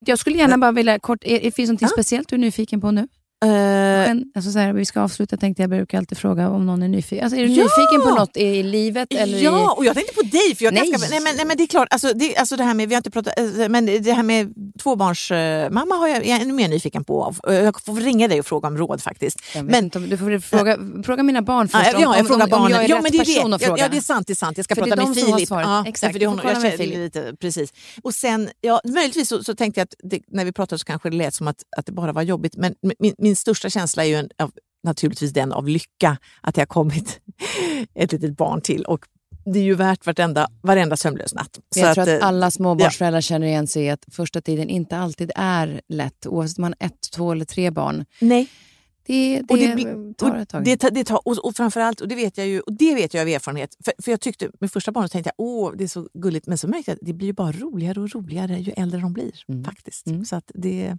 [0.07, 1.89] Jag skulle gärna bara vilja kort, är, finns det något ja.
[1.89, 3.09] speciellt du är nyfiken på nu?
[3.45, 6.89] Uh, alltså så här, vi ska avsluta tänkte jag brukar alltid fråga om någon är
[6.89, 7.25] nyfiken.
[7.25, 7.65] Alltså, är du ja!
[7.65, 9.09] nyfiken på något i livet?
[9.11, 9.81] Eller ja, i...
[9.81, 10.55] och jag tänkte på dig.
[10.57, 10.91] För jag nej.
[10.91, 12.95] Ganska, nej, men, nej men det är klart, alltså det, alltså det här med, vi
[12.95, 16.69] har inte pratat, eh, men det här med tvåbarnsmamma har jag, jag är ännu mer
[16.69, 17.35] nyfiken på.
[17.47, 19.41] Jag får ringa dig och fråga om råd faktiskt.
[19.55, 22.51] Men, inte, du får fråga, uh, fråga mina barn först ja, om, jag frågar om,
[22.51, 22.67] barnen.
[22.67, 23.57] om jag är ja, rätt men det är person det.
[23.57, 23.83] att fråga.
[23.83, 24.27] Ja, det är sant.
[24.27, 24.57] Det är sant.
[24.57, 25.51] Jag ska för prata med Filip.
[25.51, 27.73] Ja, Exakt, för det, hon, jag känner, lite, precis.
[28.03, 31.11] Och sen, ja, möjligtvis så, så tänkte jag att det, när vi pratade så kanske
[31.11, 32.57] det lät som att, att det bara var jobbigt.
[32.57, 32.75] Men
[33.19, 34.53] min, min största känsla är ju en, av,
[34.85, 37.21] naturligtvis den av lycka att det har kommit
[37.95, 38.85] ett litet barn till.
[38.85, 39.07] Och
[39.45, 41.61] det är ju värt vartenda, varenda sömnlös natt.
[41.75, 43.23] Så jag tror att, att eh, alla småbarnsföräldrar ja.
[43.23, 46.87] känner igen sig i att första tiden inte alltid är lätt, oavsett om man har
[46.87, 48.05] ett, två eller tre barn.
[48.21, 48.49] Nej.
[49.07, 50.65] Det, det, och det tar ett tag.
[50.65, 53.23] Det, det tar, och, och framförallt, och det vet jag ju och det vet jag
[53.23, 56.09] av erfarenhet, för, för jag tyckte med första barnet tänkte jag åh det är så
[56.15, 59.13] gulligt, men så märkte jag att det blir bara roligare och roligare ju äldre de
[59.13, 59.45] blir.
[59.49, 59.65] Mm.
[59.65, 60.07] faktiskt.
[60.07, 60.25] Mm.
[60.25, 60.97] Så att det,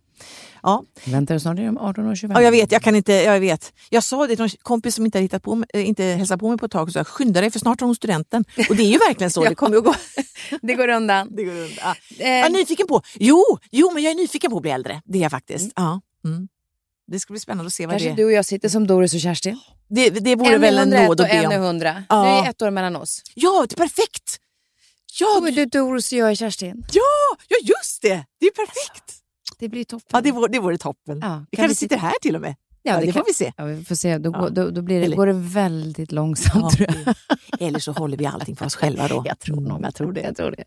[0.64, 0.84] ja.
[1.06, 2.36] Väntar du snart är de 18 och 25?
[2.36, 3.74] Ja, jag vet, jag kan inte, jag vet.
[3.89, 6.58] Jag sa det till en kompis som inte, hittat på, eh, inte hälsat på mig
[6.58, 8.45] på ett tag, och sa skynda dig för snart har hon studenten.
[8.70, 9.49] Och det är ju verkligen så, ja.
[9.49, 9.93] det kommer att gå.
[10.62, 11.36] det går undan.
[11.36, 11.78] Det går undan.
[11.78, 11.95] Ja.
[12.20, 12.30] Eh.
[12.30, 15.18] Jag är nyfiken på, jo, jo men jag är nyfiken på att bli äldre, det
[15.18, 15.64] är jag faktiskt.
[15.64, 15.72] Mm.
[15.76, 16.02] Ja.
[16.26, 16.47] Mm.
[17.12, 18.16] Det ska bli spännande att se vad Kanske det...
[18.16, 19.59] du och jag sitter som Doris och Kerstin.
[19.88, 21.45] Det, det vore en väl en nåd att be om.
[21.45, 22.03] En är hundra.
[22.09, 22.24] Ja.
[22.24, 23.22] Det är ett år mellan oss.
[23.34, 24.39] Ja, det är perfekt!
[25.20, 25.39] Ja.
[25.39, 26.86] Då är du Doris och jag är Kerstin.
[26.91, 28.26] Ja, ja just det!
[28.39, 29.16] Det är perfekt!
[29.59, 30.07] Det blir toppen.
[30.12, 31.20] Ja, det vore, det vore toppen.
[31.22, 32.55] Ja, vi kanske sitter här till och med.
[32.84, 33.53] Ja, det, det får vi se.
[33.57, 34.17] Ja, vi får se.
[34.17, 34.49] Då, ja.
[34.49, 36.79] då, då blir det, Eller, går det väldigt långsamt.
[36.79, 37.13] Ja,
[37.59, 39.23] Eller så håller vi allting för oss själva då.
[39.25, 40.21] Jag tror, nog, jag tror det.
[40.21, 40.63] Jag tror det.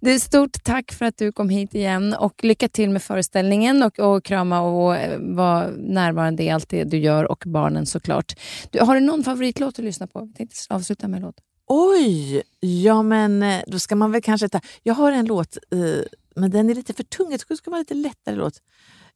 [0.00, 3.98] Du, stort tack för att du kom hit igen och lycka till med föreställningen och,
[3.98, 8.34] och krama och eh, vara närvarande i allt det du gör och barnen såklart.
[8.70, 10.18] Du, har du någon favoritlåt att lyssna på?
[10.18, 11.36] Jag tänkte avsluta med en låt.
[11.66, 12.42] Oj!
[12.60, 14.60] Ja, men eh, då ska man väl kanske ta...
[14.82, 15.78] Jag har en låt, eh,
[16.36, 17.30] men den är lite för tung.
[17.30, 18.60] Det skulle vara lite lättare låt.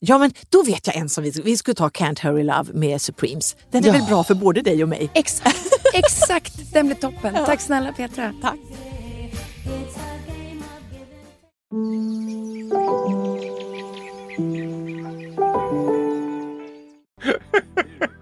[0.04, 3.00] Ja, men då vet jag en som vi, vi skulle ta Can't Hurry Love med
[3.00, 3.56] Supremes.
[3.70, 3.92] Den är ja.
[3.92, 5.10] väl bra för både dig och mig?
[5.14, 6.72] Exakt, exakt.
[6.72, 7.34] den blir toppen.
[7.34, 7.46] Ja.
[7.46, 8.34] Tack snälla Petra.
[8.42, 8.58] Tack.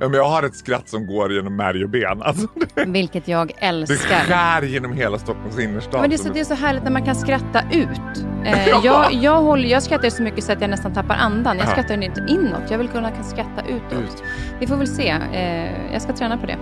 [0.00, 2.22] Ja, men jag har ett skratt som går genom märg och ben.
[2.22, 3.94] Alltså, det, Vilket jag älskar.
[3.94, 6.00] Det skär genom hela Stockholms innerstad.
[6.00, 8.24] Men det, är så, det är så härligt när man kan skratta ut.
[8.44, 11.58] Eh, jag, jag, håller, jag skrattar så mycket så att jag nästan tappar andan.
[11.58, 12.70] Jag skrattar inte inåt.
[12.70, 13.92] Jag vill kunna skratta utåt.
[13.92, 14.22] Ut.
[14.60, 15.08] Vi får väl se.
[15.08, 16.58] Eh, jag ska träna på det.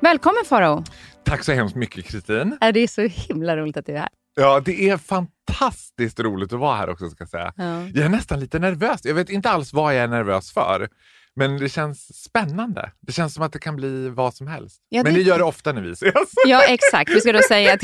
[0.00, 0.84] Välkommen Farao.
[1.24, 2.58] Tack så hemskt mycket Kristin.
[2.60, 4.08] Det är så himla roligt att du är här.
[4.36, 7.52] Ja, det är fantastiskt roligt att vara här också ska jag säga.
[7.56, 7.80] Ja.
[7.94, 9.00] Jag är nästan lite nervös.
[9.04, 10.88] Jag vet inte alls vad jag är nervös för.
[11.36, 12.92] Men det känns spännande.
[13.00, 14.80] Det känns som att det kan bli vad som helst.
[14.88, 15.04] Ja, det...
[15.04, 16.32] Men det gör det ofta när vi ses.
[16.46, 17.10] Ja, exakt.
[17.10, 17.82] Vi ska då säga att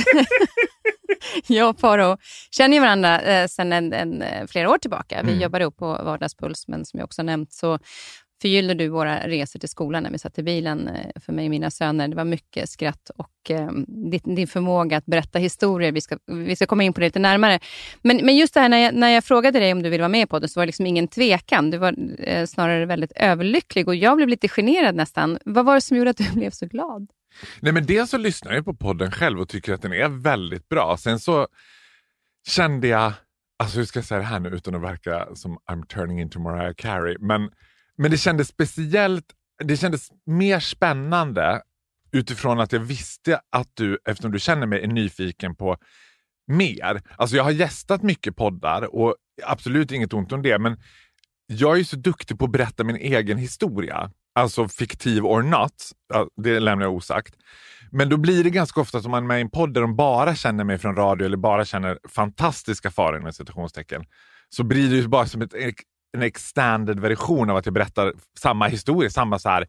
[1.47, 2.17] jag och Faro
[2.51, 5.23] känner varandra eh, sedan en, en, eh, flera år tillbaka.
[5.23, 5.43] Vi mm.
[5.43, 7.79] jobbar ihop på Vardagspuls, men som jag också nämnt så
[8.41, 11.51] förgyllde du våra resor till skolan när vi satt i bilen eh, för mig och
[11.51, 12.09] mina söner.
[12.09, 15.93] Det var mycket skratt och eh, din, din, förmåga att berätta historier.
[15.93, 17.61] Vi ska, vi ska komma in på det lite närmare.
[18.03, 20.09] Men, men just det här när jag, när jag frågade dig om du ville vara
[20.09, 21.71] med på det så var det liksom ingen tvekan.
[21.71, 25.39] Du var eh, snarare väldigt överlycklig och jag blev lite generad nästan.
[25.45, 27.09] Vad var det som gjorde att du blev så glad?
[27.61, 30.69] Nej, men dels så lyssnar jag på podden själv och tycker att den är väldigt
[30.69, 30.97] bra.
[30.97, 31.49] Sen så
[32.49, 33.13] kände jag,
[33.59, 36.39] alltså hur ska jag säga det här nu utan att verka som I'm turning into
[36.39, 37.51] Mariah Carey, men
[38.01, 39.25] men det kändes speciellt,
[39.65, 41.63] det kändes mer spännande
[42.13, 45.77] utifrån att jag visste att du, eftersom du känner mig, är nyfiken på
[46.47, 47.03] mer.
[47.17, 50.77] Alltså jag har gästat mycket poddar och absolut inget ont om det, men
[51.47, 54.11] jag är ju så duktig på att berätta min egen historia.
[54.35, 55.75] Alltså fiktiv or not,
[56.43, 57.35] det lämnar jag osagt.
[57.91, 59.97] Men då blir det ganska ofta som man är med i en podd där de
[59.97, 64.05] bara känner mig från radio eller bara känner fantastiska faror med citationstecken.
[64.49, 65.55] Så blir det ju bara som ett
[66.13, 69.11] en extended version av att jag berättar samma historia.
[69.11, 69.67] Samma så här,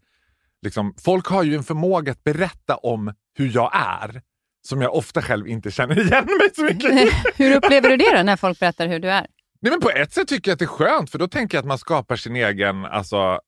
[0.61, 4.21] liksom, folk har ju en förmåga att berätta om hur jag är
[4.67, 8.23] som jag ofta själv inte känner igen mig så mycket Hur upplever du det då
[8.23, 9.27] när folk berättar hur du är?
[9.61, 11.61] Nej, men på ett sätt tycker jag att det är skönt för då tänker jag
[11.61, 12.85] att man skapar sin egen...
[12.85, 13.39] Alltså,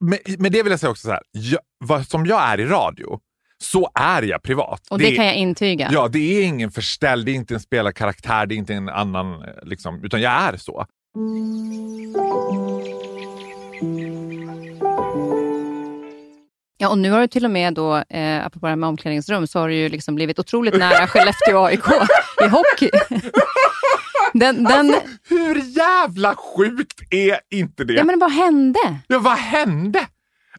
[0.00, 2.66] med, med det vill jag säga också så här, jag, vad, som jag är i
[2.66, 3.20] radio
[3.58, 4.88] så är jag privat.
[4.90, 5.88] Och det, det kan jag intyga.
[5.92, 9.44] Ja, det är ingen förställd, det är inte en spelarkaraktär, det är inte en annan,
[9.62, 10.86] liksom, utan jag är så.
[16.78, 19.46] Ja, och nu har du till och med då, eh, apropå det här med omklädningsrum,
[19.46, 21.84] så har du ju liksom blivit otroligt nära Skellefteå AIK
[22.44, 22.90] i hockey.
[24.32, 24.66] Den, den...
[24.66, 27.92] Alltså, hur jävla sjukt är inte det?
[27.92, 28.78] Ja, men vad hände?
[29.06, 30.06] Ja, vad hände?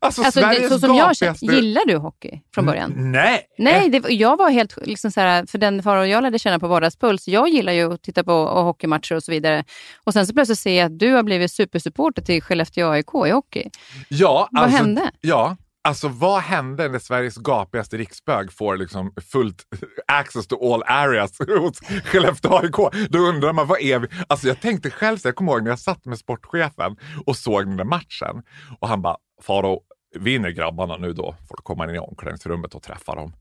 [0.04, 2.92] Alltså, Alltså, Sveriges så som jag känner, gillar du hockey från början?
[2.98, 3.46] N- Nej.
[3.58, 6.68] Nej, det, jag var helt, liksom så här, för den fara jag lärde känna på
[6.68, 9.64] Vardagspuls, jag gillar ju att titta på och hockeymatcher och så vidare.
[10.04, 13.30] Och sen så plötsligt ser jag att du har blivit supersupporter till Skellefteå AIK i
[13.30, 13.70] hockey.
[14.10, 15.12] Ja, Vad alltså, hände?
[15.22, 19.62] Ja, alltså vad hände när Sveriges gapigaste riksbög får liksom fullt
[20.08, 23.08] access to all areas hos Skellefteå AIK?
[23.10, 24.08] Då undrar man, vad är vi?
[24.28, 26.96] Alltså jag tänkte själv, så jag kommer ihåg när jag satt med sportchefen
[27.26, 28.44] och såg den där matchen
[28.80, 29.82] och han bara, Faro,
[30.16, 33.34] vinner grabbarna nu då får du komma in i omklädningsrummet och träffa dem.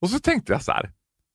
[0.00, 0.90] Och så tänkte jag så här,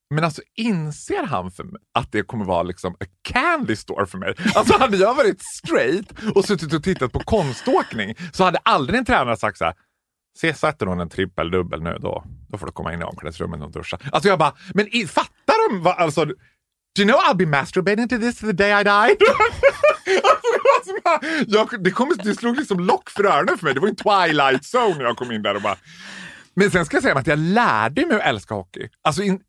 [0.10, 4.18] men alltså inser han för mig att det kommer vara liksom a candy store för
[4.18, 4.36] mig?
[4.56, 9.06] Alltså hade jag varit straight och suttit och tittat på konståkning så hade aldrig en
[9.06, 9.74] tränare sagt så här,
[10.40, 13.62] se sätter hon en trippel dubbel nu då, då får du komma in i omklädningsrummet
[13.62, 14.00] och duscha.
[14.12, 16.34] Alltså jag bara, men i, fattar de vad, alltså, do
[16.98, 19.18] you know I'll be masturbating to this the day I die?
[20.06, 23.80] Alltså, alltså, det, jag, det, kom, det slog liksom lock för öronen för mig, det
[23.80, 25.78] var en twilight zone när jag kom in där och bara
[26.54, 28.90] men sen ska jag säga att jag lärde mig att älska hockey.
[29.02, 29.40] Alltså, in,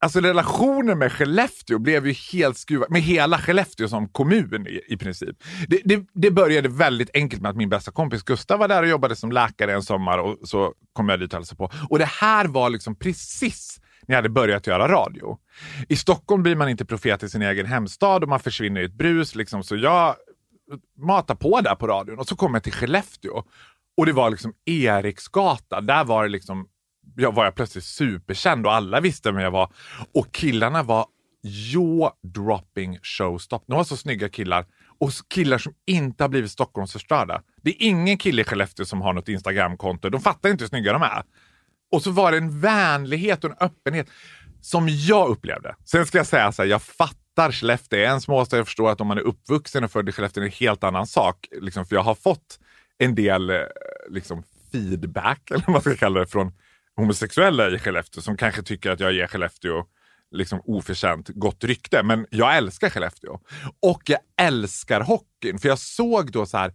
[0.00, 4.96] alltså relationen med Skellefteå blev ju helt skruvad, med hela Skellefteå som kommun i, i
[4.96, 5.36] princip.
[5.68, 8.88] Det, det, det började väldigt enkelt med att min bästa kompis Gustav var där och
[8.88, 11.70] jobbade som läkare en sommar och så kom jag dit och hälsade på.
[11.90, 15.38] Och det här var liksom precis när jag hade börjat göra radio.
[15.88, 18.98] I Stockholm blir man inte profet i sin egen hemstad och man försvinner i ett
[18.98, 19.34] brus.
[19.34, 20.16] Liksom, så jag
[20.98, 23.44] matade på där på radion och så kom jag till Skellefteå
[23.96, 25.80] och det var liksom Eriksgata.
[25.80, 26.68] Där var det liksom,
[27.16, 29.72] jag var jag plötsligt superkänd och alla visste vem jag var.
[30.14, 31.06] Och killarna var
[31.42, 33.64] jaw-dropping showstop.
[33.66, 34.66] De var så snygga killar.
[34.98, 37.42] Och killar som inte har blivit Stockholmsförstörda.
[37.62, 40.08] Det är ingen kille i Skellefteå som har något Instagramkonto.
[40.08, 41.22] De fattar inte hur snygga de är.
[41.92, 44.08] Och så var det en vänlighet och en öppenhet
[44.60, 45.74] som jag upplevde.
[45.84, 48.56] Sen ska jag säga så här, jag fattar Skellefteå är en småstad.
[48.56, 50.84] Jag förstår att om man är uppvuxen och född i Skellefteå är det en helt
[50.84, 51.48] annan sak.
[51.60, 52.58] Liksom, för jag har fått
[52.98, 53.56] en del eh,
[54.10, 56.52] liksom, feedback, eller vad man ska kalla det, från
[56.96, 59.84] homosexuella i Skellefteå som kanske tycker att jag ger Skellefteå
[60.30, 62.02] liksom oförtjänt gott rykte.
[62.02, 63.38] Men jag älskar Skellefteå.
[63.82, 65.58] Och jag älskar hockeyn.
[65.58, 66.72] För jag såg då så här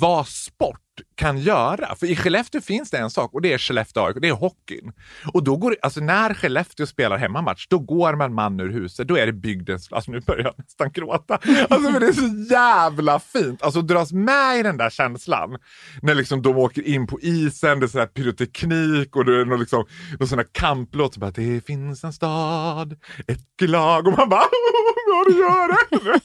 [0.00, 0.78] vad sport
[1.14, 1.94] kan göra.
[1.96, 4.92] För i Skellefteå finns det en sak och det är Skellefteå AIK, det är hockeyn.
[5.32, 9.08] Och då går, alltså när Skellefteå spelar hemmamatch, då går man man ur huset.
[9.08, 9.92] Då är det bygdens...
[9.92, 11.38] Alltså nu börjar jag nästan gråta.
[11.70, 13.62] Alltså för det är så jävla fint.
[13.62, 15.58] Alltså dras med i den där känslan.
[16.02, 19.60] När liksom de åker in på isen, det är så pyroteknik och det är någon,
[19.60, 19.84] liksom,
[20.18, 21.14] någon sån här kamplåt.
[21.14, 24.40] Så bara, det finns en stad, ett lag och man bara
[25.06, 26.20] vad gör det?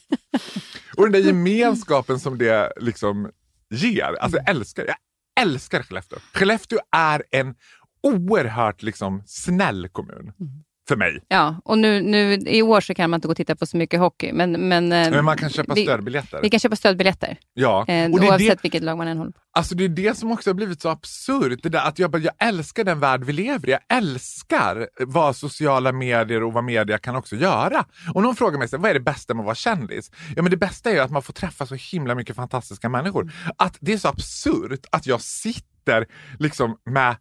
[0.98, 3.32] Och den där gemenskapen som det liksom
[3.70, 4.16] ger.
[4.20, 4.98] Alltså jag älskar, jag
[5.42, 6.20] älskar Skellefteå.
[6.34, 7.56] Skellefteå är en
[8.02, 10.34] oerhört liksom snäll kommun.
[10.40, 10.64] Mm.
[10.88, 11.20] För mig.
[11.28, 13.78] Ja, och nu, nu i år så kan man inte gå och titta på så
[13.78, 14.34] mycket hockey.
[14.34, 16.40] Men, men, eh, Men man kan köpa vi, stödbiljetter.
[16.42, 17.38] Vi kan köpa stödbiljetter.
[17.54, 17.86] Ja.
[17.88, 19.40] Eh, Och det oavsett det- vilket lag man än håller på.
[19.54, 21.60] Alltså det är det som också har blivit så absurt.
[21.64, 23.72] Det där att jag, bara, jag älskar den värld vi lever i.
[23.72, 27.86] Jag älskar vad sociala medier och vad media kan också göra.
[28.14, 30.12] Och någon frågar mig, så, vad är det bästa med att vara kändis?
[30.36, 33.32] Ja men det bästa är att man får träffa så himla mycket fantastiska människor.
[33.58, 36.06] Att det är så absurt att jag sitter
[36.40, 37.16] liksom med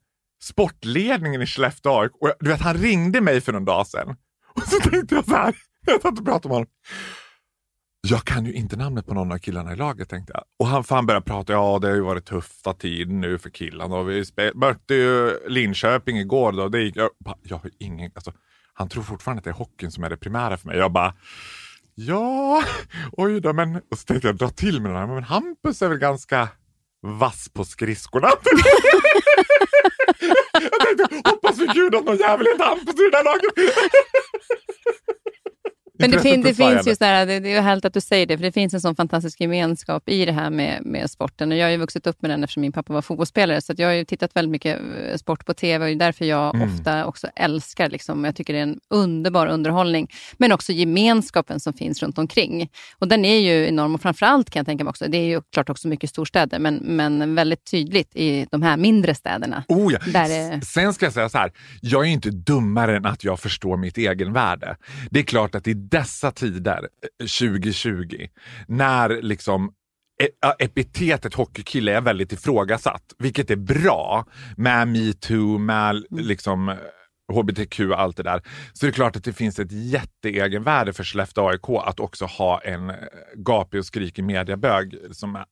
[0.46, 4.16] sportledningen i Skellefteå AIK och du vet han ringde mig för någon dag sedan.
[4.54, 6.66] Och så tänkte jag så här, jag satt och pratade med honom.
[8.08, 10.44] Jag kan ju inte namnet på någon av killarna i laget tänkte jag.
[10.58, 13.96] Och han, han började prata, ja det har ju varit tuffa tid nu för killarna.
[13.96, 14.24] Och vi
[14.54, 16.52] mötte ju Linköping igår.
[16.52, 16.68] Då.
[16.68, 17.10] Det gick, jag,
[17.42, 18.32] jag har ingen, alltså,
[18.74, 20.78] han tror fortfarande att det är hockeyn som är det primära för mig.
[20.78, 21.14] Jag bara,
[21.94, 22.62] ja,
[23.12, 23.76] oj då, men...
[23.76, 26.48] Och så tänkte jag dra till med den här, men Hampus är väl ganska
[27.02, 28.28] vass på skridskorna.
[30.52, 33.52] jag tänkte, hoppas för gud att någon jävel heter Hampus i det där laget.
[35.98, 36.96] Men det, fin, det finns ju det.
[36.96, 38.96] så här, det, det är härligt att du säger det, för det finns en sån
[38.96, 41.52] fantastisk gemenskap i det här med, med sporten.
[41.52, 43.88] Och jag har ju vuxit upp med den eftersom min pappa var fotbollsspelare, så jag
[43.88, 44.80] har ju tittat väldigt mycket
[45.10, 46.68] eh, sport på TV och det är därför jag Mm.
[46.74, 51.72] ofta också älskar, liksom, jag tycker det är en underbar underhållning, men också gemenskapen som
[51.72, 52.68] finns runt omkring.
[52.98, 55.40] Och den är ju enorm och framförallt kan jag tänka mig också, det är ju
[55.52, 59.64] klart också mycket storstäder, men, men väldigt tydligt i de här mindre städerna.
[59.68, 59.98] Oh ja.
[60.12, 63.06] Där är- S- Sen ska jag säga så här, jag är ju inte dummare än
[63.06, 64.76] att jag förstår mitt egenvärde.
[65.10, 66.88] Det är klart att i dessa tider,
[67.22, 68.28] eh, 2020,
[68.68, 69.72] när liksom
[70.22, 74.26] e- ja, epitetet hockeykille är väldigt ifrågasatt, vilket är bra
[74.56, 76.76] med metoo, med liksom eh,
[77.32, 81.04] hbtq och allt det där, så är det klart att det finns ett jätteegenvärde för
[81.04, 82.96] Skellefteå AIK att också ha en eh,
[83.34, 85.44] gapig och skrikig mediabög som är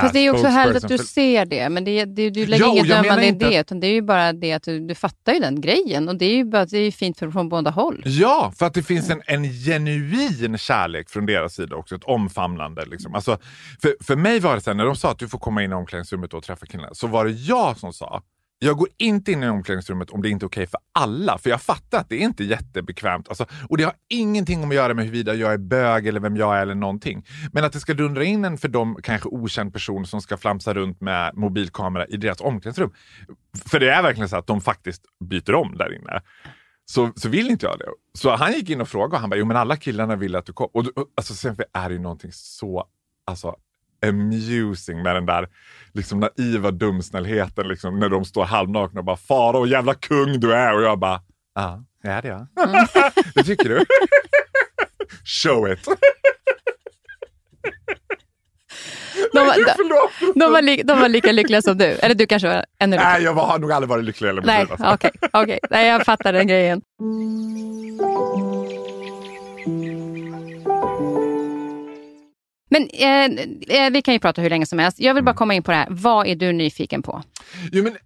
[0.00, 2.72] Fast det är också härligt att du ser det, men det, det, du lägger jo,
[2.72, 5.40] inget dömande i det, utan det är ju bara det att du, du fattar ju
[5.40, 8.02] den grejen och det är ju bara, det är fint för, från båda håll.
[8.04, 12.84] Ja, för att det finns en, en genuin kärlek från deras sida också, ett omfamnande.
[12.84, 13.14] Liksom.
[13.14, 13.38] Alltså,
[13.82, 15.72] för, för mig var det så här, när de sa att du får komma in
[15.72, 18.22] i omklädningsrummet och träffa killarna, så var det jag som sa
[18.64, 21.38] jag går inte in i omklädningsrummet om det inte är okej okay för alla.
[21.38, 23.28] För jag fattar att det är inte jättebekvämt.
[23.28, 26.56] Alltså, och det har ingenting att göra med huruvida jag är bög eller vem jag
[26.56, 27.26] är eller någonting.
[27.52, 30.74] Men att det ska dundra in en för dem kanske okänd person som ska flamsa
[30.74, 32.92] runt med mobilkamera i deras omklädningsrum.
[33.66, 36.20] För det är verkligen så att de faktiskt byter om där inne.
[36.84, 37.86] Så, så vill inte jag det.
[38.18, 40.46] Så han gick in och frågade och han bara, jo men alla killarna vill att
[40.46, 40.70] du kommer.
[40.74, 40.84] Och,
[41.16, 42.86] alltså, sen är det ju någonting så
[43.24, 43.56] alltså,
[44.06, 45.48] amusing med den där
[45.92, 50.54] liksom naiva dumsnällheten liksom, när de står halvnakna och bara “Fara och jävla kung du
[50.54, 51.20] är” och jag bara
[51.54, 52.46] “Ja, det är det ja”.
[52.64, 52.86] Mm.
[53.34, 53.84] det tycker du?
[55.24, 55.88] Show it!
[59.32, 62.48] De, var, de, de, var li, de var lika lyckliga som du, eller du kanske
[62.48, 63.12] var ännu lyckligare?
[63.12, 64.40] Nej, jag har nog aldrig varit lyckligare.
[64.44, 64.92] Nej, okej.
[64.94, 65.58] Okay, okay.
[65.70, 66.82] Nej, jag fattar den grejen.
[72.72, 75.00] Men eh, eh, vi kan ju prata hur länge som helst.
[75.00, 75.38] Jag vill bara mm.
[75.38, 75.86] komma in på det här.
[75.90, 77.22] Vad är du nyfiken på?
[77.72, 77.96] Jo, men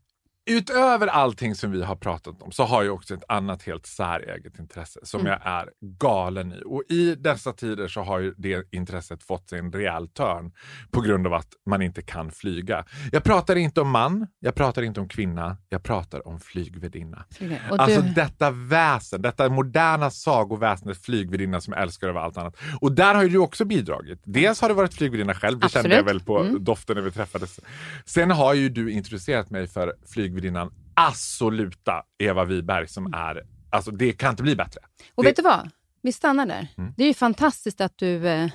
[0.47, 4.59] utöver allting som vi har pratat om så har jag också ett annat helt säreget
[4.59, 5.32] intresse som mm.
[5.32, 6.62] jag är galen i.
[6.66, 10.53] Och i dessa tider så har ju det intresset fått sig en rejäl törn
[10.90, 12.84] på grund av att man inte kan flyga.
[13.12, 17.24] Jag pratar inte om man, jag pratar inte om kvinna, jag pratar om flygvärdinna.
[17.38, 17.57] Du...
[17.70, 22.57] Alltså detta väsen, detta moderna sagoväsendet flygvärdinna som jag älskar över allt annat.
[22.80, 24.20] Och där har ju du också bidragit.
[24.24, 26.64] Dels har du varit flygvärdinna själv, det kände jag väl på mm.
[26.64, 27.61] doften när vi träffades.
[28.05, 33.91] Sen har ju du introducerat mig för flyg huvudinnan absoluta Eva Wiberg som är, alltså
[33.91, 34.80] det kan inte bli bättre.
[35.14, 35.28] Och det...
[35.28, 35.70] vet du vad?
[36.03, 36.68] Vi stannar där.
[36.78, 36.95] Mm.
[36.97, 38.51] Det är ju fantastiskt att du eh,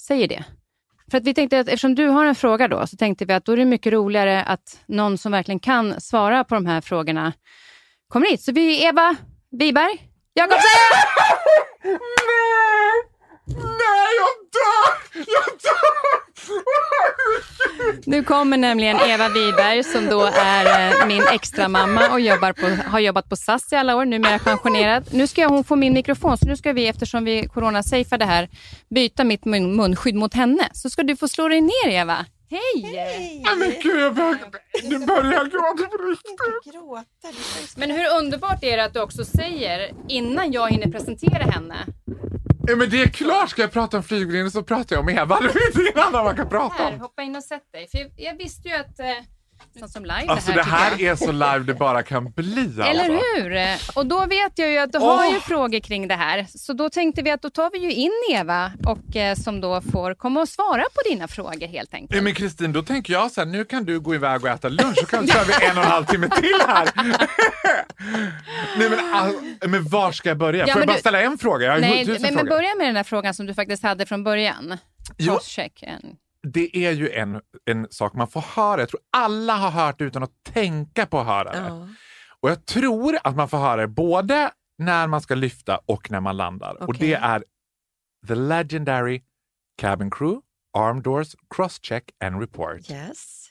[0.00, 0.44] säger det.
[1.10, 3.44] För att vi tänkte att eftersom du har en fråga då, så tänkte vi att
[3.44, 7.32] då är det mycket roligare att någon som verkligen kan svara på de här frågorna
[8.08, 8.42] kommer hit.
[8.42, 9.16] Så vi är Eva
[9.50, 10.60] Wiberg Jakobsen!
[13.46, 13.56] Nej!
[14.06, 14.86] Nej, jag dör!
[15.36, 16.26] Jag dör!
[18.06, 22.90] Nu kommer nämligen Eva Wiberg som då är eh, min extra mamma och jobbar på,
[22.90, 25.08] har jobbat på SAS i alla år, numera pensionerad.
[25.10, 28.48] Nu ska hon få min mikrofon, så nu ska vi, eftersom vi coronasafeade här,
[28.90, 30.68] byta mitt mun, munskydd mot henne.
[30.72, 32.26] Så ska du få slå dig ner, Eva.
[32.50, 32.94] Hej!
[32.94, 33.44] Hej!
[33.58, 34.38] men gud, jag börjar,
[34.84, 37.76] nu börjar jag gråta på riktigt.
[37.76, 41.86] Men hur underbart är det att du också säger, innan jag hinner presentera henne,
[42.68, 45.40] Ja, men det är klart, ska jag prata om flygvärdinnan så pratar jag om Eva.
[45.42, 46.92] Det finns ingen annan man kan prata om.
[46.92, 47.88] Här, hoppa in och sätt dig.
[47.90, 49.06] För jag, jag visste ju att eh,
[49.88, 50.26] som live.
[50.28, 52.64] Alltså det här, det här är så live det bara kan bli.
[52.64, 52.82] Alltså.
[52.82, 53.78] Eller hur?
[53.98, 55.16] Och då vet jag ju att du oh.
[55.16, 56.46] har ju frågor kring det här.
[56.54, 59.80] Så då tänkte vi att då tar vi ju in Eva och eh, som då
[59.80, 62.16] får komma och svara på dina frågor helt enkelt.
[62.16, 64.68] Ja, men Kristin, då tänker jag så här, nu kan du gå iväg och äta
[64.68, 66.88] lunch så kan vi köra en och en halv timme till här.
[68.78, 69.34] nej, men, all,
[69.70, 70.66] men var ska jag börja?
[70.66, 71.66] Ja, Får jag bara du, ställa en fråga?
[71.66, 74.24] Jag har nej, men, men börja med den där frågan som du faktiskt hade från
[74.24, 74.78] början.
[75.18, 75.84] Crosscheck
[76.52, 78.80] det är ju en, en sak man får höra.
[78.80, 81.68] Jag tror alla har hört det utan att tänka på att höra det.
[81.68, 81.88] Ja.
[82.40, 86.20] Och jag tror att man får höra det både när man ska lyfta och när
[86.20, 86.74] man landar.
[86.74, 86.86] Okay.
[86.86, 87.44] Och det är
[88.28, 89.22] the legendary
[89.76, 90.40] cabin crew,
[90.78, 92.90] arm doors, crosscheck and report.
[92.90, 93.48] Yes.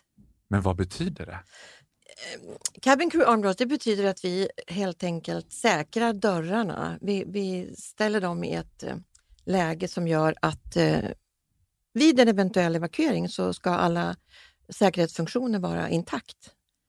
[0.48, 1.32] Men vad betyder det?
[1.32, 6.98] Eh, cabin crew arm doors, det betyder att vi helt enkelt säkrar dörrarna.
[7.02, 8.96] Vi, vi ställer dem i ett eh,
[9.46, 11.00] läge som gör att eh,
[11.96, 14.16] vid en eventuell evakuering så ska alla
[14.70, 16.38] säkerhetsfunktioner vara intakt.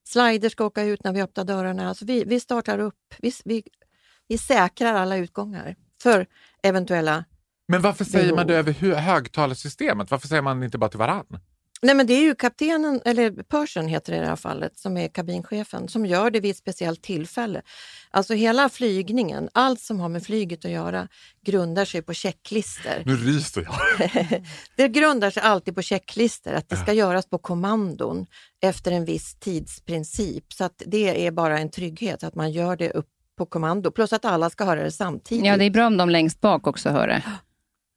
[0.09, 1.89] Slider ska åka ut när vi öppnar dörrarna.
[1.89, 3.63] Alltså vi, vi startar upp, vi, vi,
[4.29, 6.27] vi säkrar alla utgångar för
[6.63, 7.25] eventuella
[7.69, 8.37] Men varför säger behov.
[8.37, 10.11] man det över högtalarsystemet?
[10.11, 11.41] Varför säger man inte bara till varann?
[11.83, 14.97] Nej, men det är ju kaptenen, eller Persian heter det i det här fallet, som
[14.97, 17.63] är kabinchefen, som gör det vid ett speciellt tillfälle.
[18.11, 21.09] Alltså hela flygningen, allt som har med flyget att göra,
[21.45, 23.03] grundar sig på checklister.
[23.07, 24.11] Nu ryser jag!
[24.77, 28.27] det grundar sig alltid på checklister, att det ska göras på kommandon
[28.63, 30.53] efter en viss tidsprincip.
[30.53, 33.09] Så att det är bara en trygghet att man gör det upp
[33.39, 35.47] på kommando, plus att alla ska höra det samtidigt.
[35.47, 37.23] Ja, det är bra om de längst bak också hör det.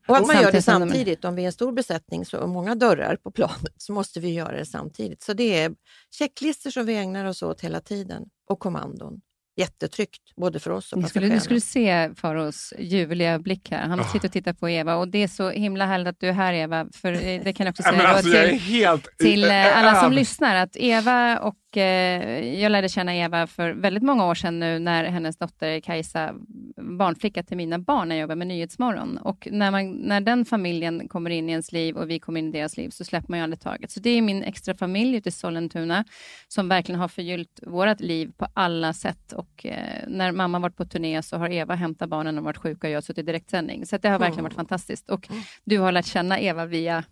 [0.10, 1.26] Och att man gör det samtidigt.
[1.26, 4.34] Om vi är en stor besättning så, och många dörrar på planet så måste vi
[4.34, 5.24] göra det samtidigt.
[5.24, 5.72] Så det är
[6.12, 9.22] checklistor som vi ägnar oss åt hela tiden och kommandon.
[9.58, 11.34] Jättetryggt, både för oss och passagerarna.
[11.34, 13.88] Du skulle se Faros ljuvliga blick här.
[13.88, 16.34] Han sitter och tittar på Eva och det är så himla härligt att du är
[16.34, 16.88] här Eva.
[16.94, 17.12] För
[17.44, 19.18] det kan jag också säga alltså, till, helt...
[19.18, 24.04] till eh, alla som lyssnar att Eva och eh, jag lärde känna Eva för väldigt
[24.04, 26.36] många år sedan nu när hennes dotter Kajsa
[26.82, 29.18] barnflicka till mina barn när jag jobbar med Nyhetsmorgon.
[29.18, 32.48] Och när, man, när den familjen kommer in i ens liv och vi kommer in
[32.48, 33.92] i deras liv så släpper man ju aldrig taget.
[33.92, 36.06] Så det är min extra familj ute i Sollentuna
[36.48, 39.34] som verkligen har förgyllt vårt liv på alla sätt.
[39.34, 42.88] Och eh, när mamma varit på turné så har Eva hämtat barnen och varit sjuka
[42.88, 43.86] och jag har suttit i direktsändning.
[43.86, 45.10] Så det har verkligen varit fantastiskt.
[45.10, 45.30] Och
[45.64, 47.04] du har lärt känna Eva via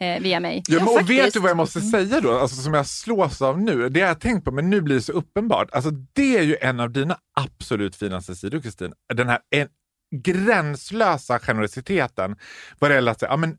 [0.00, 0.62] eh, via mig.
[0.68, 3.60] Ja, men, och vet du vad jag måste säga då, alltså, som jag slås av
[3.60, 3.88] nu?
[3.88, 5.68] Det har jag tänkt på, men nu blir det så uppenbart.
[5.72, 8.92] Alltså, det är ju en av dina absolut finaste sidor, Kristin.
[9.14, 9.68] Den här en,
[10.14, 12.36] gränslösa generositeten
[12.78, 13.56] vad det gäller att säga, ja, men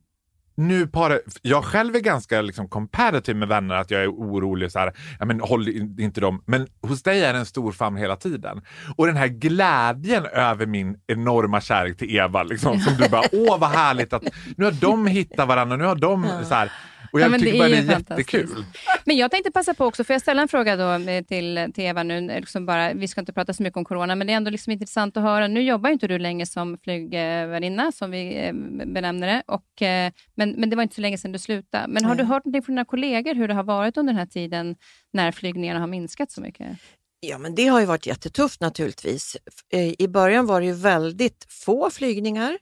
[0.55, 4.71] nu par, jag själv är ganska liksom competitive med vänner, att jag är orolig.
[4.71, 5.67] Så här, ja, men håll
[5.99, 6.43] inte dem.
[6.45, 8.61] Men hos dig är det en stor famn hela tiden.
[8.95, 13.59] Och den här glädjen över min enorma kärlek till Eva, liksom, som du bara, åh
[13.59, 14.23] vad härligt att
[14.57, 16.71] nu har de hittat varandra, nu har de så här,
[17.15, 18.65] och jag ja, tycker det bara det är jättekul.
[19.05, 22.03] Men jag tänkte passa på också, får jag ställa en fråga då till, till Eva
[22.03, 22.21] nu?
[22.21, 24.71] Liksom bara, vi ska inte prata så mycket om corona, men det är ändå liksom
[24.71, 25.47] intressant att höra.
[25.47, 28.53] Nu jobbar inte du längre som flygvärdinna, som vi eh,
[28.85, 29.43] benämner det.
[29.47, 31.87] Och, eh, men, men det var inte så länge sedan du slutade.
[31.87, 32.23] Men har Nej.
[32.23, 34.75] du hört någonting från dina kollegor hur det har varit under den här tiden
[35.13, 36.77] när flygningarna har minskat så mycket?
[37.19, 39.37] Ja, men det har ju varit jättetufft naturligtvis.
[39.73, 42.57] Eh, I början var det ju väldigt få flygningar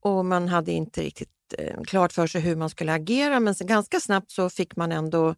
[0.00, 3.54] och man hade inte riktigt eh, Eh, klart för sig hur man skulle agera men
[3.60, 5.34] ganska snabbt så fick man ändå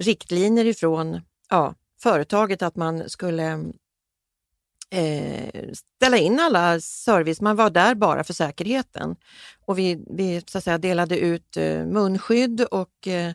[0.00, 1.20] riktlinjer ifrån
[1.50, 3.72] ja, företaget att man skulle
[4.90, 7.40] eh, ställa in alla service.
[7.40, 9.16] Man var där bara för säkerheten.
[9.66, 13.32] Och vi, vi så att säga, delade ut eh, munskydd och eh,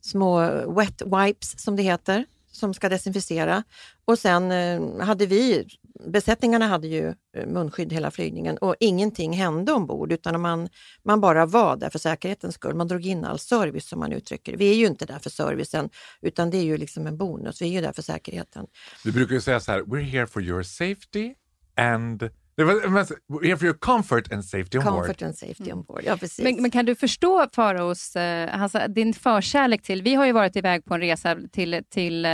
[0.00, 0.40] små
[0.72, 3.64] wet wipes som det heter som ska desinficera.
[4.04, 5.66] Och sen eh, hade vi,
[6.00, 10.68] besättningarna hade ju eh, munskydd hela flygningen och ingenting hände ombord utan man,
[11.02, 12.74] man bara var där för säkerhetens skull.
[12.74, 14.58] Man drog in all service som man uttrycker det.
[14.58, 15.90] Vi är ju inte där för servicen
[16.22, 17.62] utan det är ju liksom en bonus.
[17.62, 18.66] Vi är ju där för säkerheten.
[19.04, 21.34] Du brukar ju säga så här, we're here for your safety
[21.76, 25.22] and det var, here for your comfort and safety on comfort board.
[25.22, 26.02] and safety on board.
[26.04, 26.44] Ja, precis.
[26.44, 30.56] Men, men kan du förstå Faraos, eh, alltså, din förkärlek till, vi har ju varit
[30.56, 32.30] iväg på en resa till, till eh,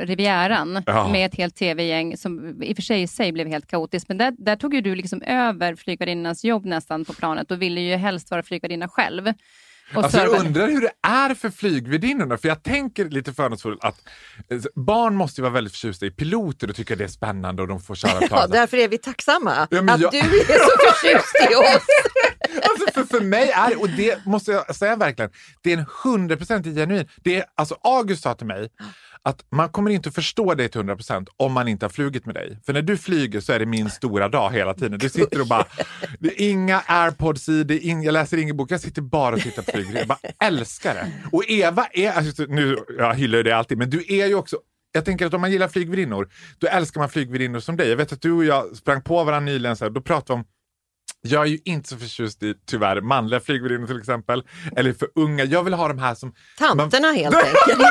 [0.00, 1.08] Rivieran ja.
[1.08, 4.18] med ett helt tv-gäng som i och för sig i sig blev helt kaotiskt, men
[4.18, 7.96] där, där tog ju du liksom över flygvärdinnans jobb nästan på planet och ville ju
[7.96, 9.32] helst vara flygvärdinna själv.
[9.92, 14.00] Alltså jag undrar hur det är för flygvärdinnorna, för jag tänker lite fördomsfullt att
[14.50, 17.68] eh, barn måste ju vara väldigt förtjusta i piloter och tycka det är spännande och
[17.68, 18.40] de får köra plan.
[18.40, 20.12] Ja, därför är vi tacksamma ja, att jag...
[20.12, 21.86] du är så förtjust i oss.
[22.70, 25.30] alltså för, för mig är och det måste jag säga verkligen,
[25.62, 27.08] det är en hundraprocentig genuin.
[27.16, 28.68] Det är, alltså August sa till mig
[29.22, 32.34] att man kommer inte att förstå dig till 100% om man inte har flugit med
[32.34, 32.58] dig.
[32.66, 34.98] För när du flyger så är det min stora dag hela tiden.
[34.98, 35.64] Du sitter och bara,
[36.18, 39.34] det är inga airpods i, det är in, jag läser ingen bok, jag sitter bara
[39.34, 39.86] och tittar på flyg.
[39.94, 41.12] Jag bara älskar det.
[41.32, 44.56] Och Eva är, alltså, nu, jag hyllar det alltid, men du är ju också
[44.92, 47.88] jag tänker att om man gillar flygvärdinnor, då älskar man flygvärdinnor som dig.
[47.88, 50.40] Jag vet att du och jag sprang på varandra nyligen, så här, då pratade vi
[50.40, 50.44] om
[51.20, 54.42] jag är ju inte så förtjust i, tyvärr, manliga flygvärdinnor till exempel.
[54.76, 55.44] Eller för unga.
[55.44, 56.34] Jag vill ha de här som...
[56.58, 57.16] Tanterna man...
[57.16, 57.82] helt enkelt.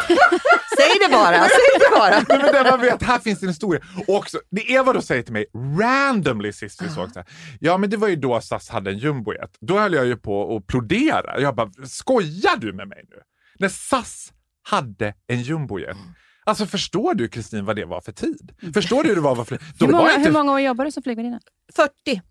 [0.77, 2.09] säg det bara, säg det bara.
[2.09, 3.81] Nej, men där man vet, här finns det en historia.
[4.07, 5.45] Och också, det Eva då säger till mig,
[5.79, 7.27] randomly sist vi såg, så här,
[7.59, 9.57] ja men det var ju då SAS hade en jumbojet.
[9.59, 11.41] Då höll jag ju på att plodera.
[11.41, 13.21] Jag bara, skojar du med mig nu?
[13.59, 15.97] När SAS hade en jumbojet.
[16.45, 18.51] Alltså förstår du Kristin vad det var för tid?
[18.73, 19.35] Förstår du hur det var?
[19.35, 19.47] var
[19.79, 21.39] hur, många, hur många år jobbade du som flygvärdinna?
[21.75, 22.21] 40.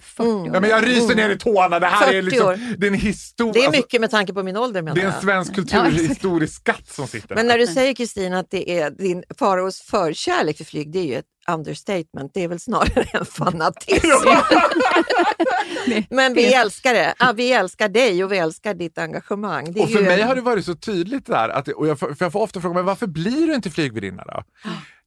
[0.00, 0.50] 40 år.
[0.54, 1.80] Ja, men jag ryser ner i tårna.
[1.80, 3.52] Det här är liksom, det är en historia.
[3.52, 4.82] Det är mycket alltså, med tanke på min ålder.
[4.82, 8.80] Det är en svensk kulturhistorisk skatt som sitter Men när du säger Kristina att det
[8.80, 12.30] är din faraos förkärlek för flyg, det är ju ett understatement.
[12.34, 14.06] Det är väl snarare en fanatism.
[16.10, 17.14] Men vi älskar det.
[17.18, 19.68] Ja, vi älskar dig och vi älskar ditt engagemang.
[19.80, 22.40] och för mig har det varit så tydligt där, att, och jag, för jag får
[22.40, 24.42] ofta fråga men varför blir du inte flygvärdinna då?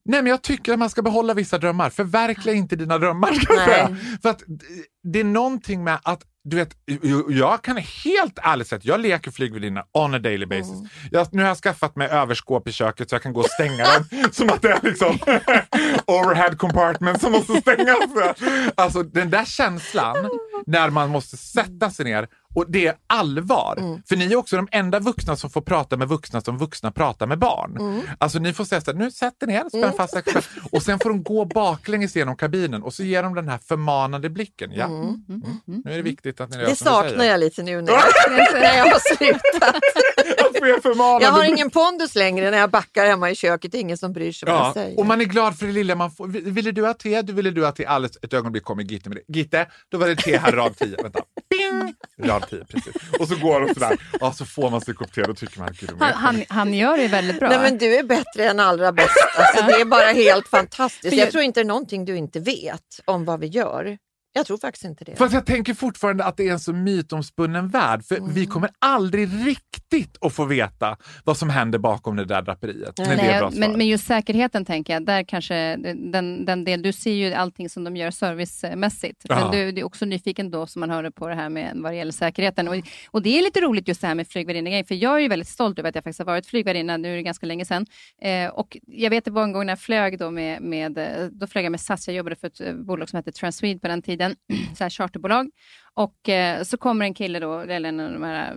[0.05, 1.89] Nej, men jag tycker att man ska behålla vissa drömmar.
[1.89, 3.33] Förverkliga inte dina drömmar.
[3.33, 3.97] Ska jag säga.
[4.21, 4.43] För att
[5.03, 6.75] det är någonting med att du vet,
[7.29, 10.73] jag kan helt ärligt säga jag leker flygvärdinna on a daily basis.
[10.73, 10.87] Mm.
[11.11, 13.83] Jag, nu har jag skaffat mig överskåp i köket så jag kan gå och stänga
[13.83, 15.09] dem som att det är liksom
[16.05, 17.97] overhead compartment som måste stängas.
[18.75, 20.29] Alltså den där känslan
[20.65, 23.75] när man måste sätta sig ner och det är allvar.
[23.79, 24.01] Mm.
[24.09, 27.27] För ni är också de enda vuxna som får prata med vuxna som vuxna pratar
[27.27, 27.77] med barn.
[27.79, 28.01] Mm.
[28.17, 29.95] Alltså ni får säga så här, nu sätter ni er, spänn mm.
[29.95, 30.41] fast axlarna.
[30.71, 34.29] Och sen får de gå baklänges genom kabinen och så ger de den här förmanande
[34.29, 34.71] blicken.
[34.73, 35.01] Ja, mm.
[35.01, 35.41] Mm.
[35.67, 35.81] mm.
[35.85, 38.03] nu är det viktigt att ni gör Det saknar jag lite nu när jag,
[38.53, 39.75] när jag har slutat.
[40.53, 41.21] får jag.
[41.21, 43.71] Jag har ingen pondus längre när jag backar hemma i köket.
[43.71, 44.99] Det är ingen som bryr sig vad jag Ja, säger.
[44.99, 46.27] och man är glad för det lilla man får.
[46.27, 47.21] Ville du ha te?
[47.21, 47.85] Du ville du ha te?
[47.85, 49.37] Alldeles ett ögonblick kommer Gitte med det.
[49.37, 50.95] Gitte, då var det te här rad 10.
[51.03, 51.19] Vänta.
[51.49, 51.93] Bing!
[52.29, 52.93] Rad 10, precis.
[53.19, 53.97] Och så går de sådär.
[54.19, 55.21] Ja, så får man sig kopp te.
[55.23, 57.49] Då tycker man gud, Han, han, han gör det väldigt bra.
[57.49, 59.09] Nej men du är bättre än allra bäst.
[59.37, 61.15] Alltså, det är bara helt fantastiskt.
[61.15, 63.97] Jag tror inte det är någonting du inte vet om vad vi gör.
[64.35, 65.15] Jag tror faktiskt inte det.
[65.15, 68.03] Fast jag tänker fortfarande att det är en så mytomspunnen värld.
[68.05, 68.33] För Mm.
[68.33, 72.97] vi kommer aldrig riktigt att få veta vad som händer bakom det där draperiet.
[72.97, 73.59] Men det är Nej, bra svar.
[73.59, 75.75] men, men just säkerheten tänker jag, där kanske
[76.11, 79.21] den, den del, du ser ju allting som de gör servicemässigt.
[79.29, 79.35] Ja.
[79.35, 81.91] Men du, du är också nyfiken då som man hörde på det här med vad
[81.91, 82.67] det gäller säkerheten.
[82.67, 82.75] Och,
[83.11, 85.47] och det är lite roligt just det här med flygvärdinna för jag är ju väldigt
[85.49, 87.85] stolt över att jag faktiskt har varit flygvärdinna, nu är det ganska länge sedan.
[88.21, 91.25] Eh, och jag vet det var en gång när jag flög då med, med, eh,
[91.31, 93.87] då flög jag med SAS, jag jobbade för ett eh, bolag som hette Transwede på
[93.87, 94.22] den tiden,
[94.77, 95.49] så här charterbolag.
[95.95, 98.51] Och eh, så kommer en kille då, eller en av de här,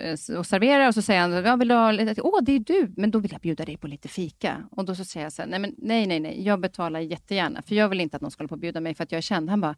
[0.00, 2.92] eh, och serverar och så säger han, jag vill ha lite, åh det är du,
[2.96, 4.68] men då vill jag bjuda dig på lite fika.
[4.70, 7.62] Och då så säger jag så här, nej men nej, nej, nej, jag betalar jättegärna,
[7.62, 9.18] för jag vill inte att någon ska hålla på och bjuda mig för att jag
[9.18, 9.50] är känd.
[9.50, 9.74] Han bara,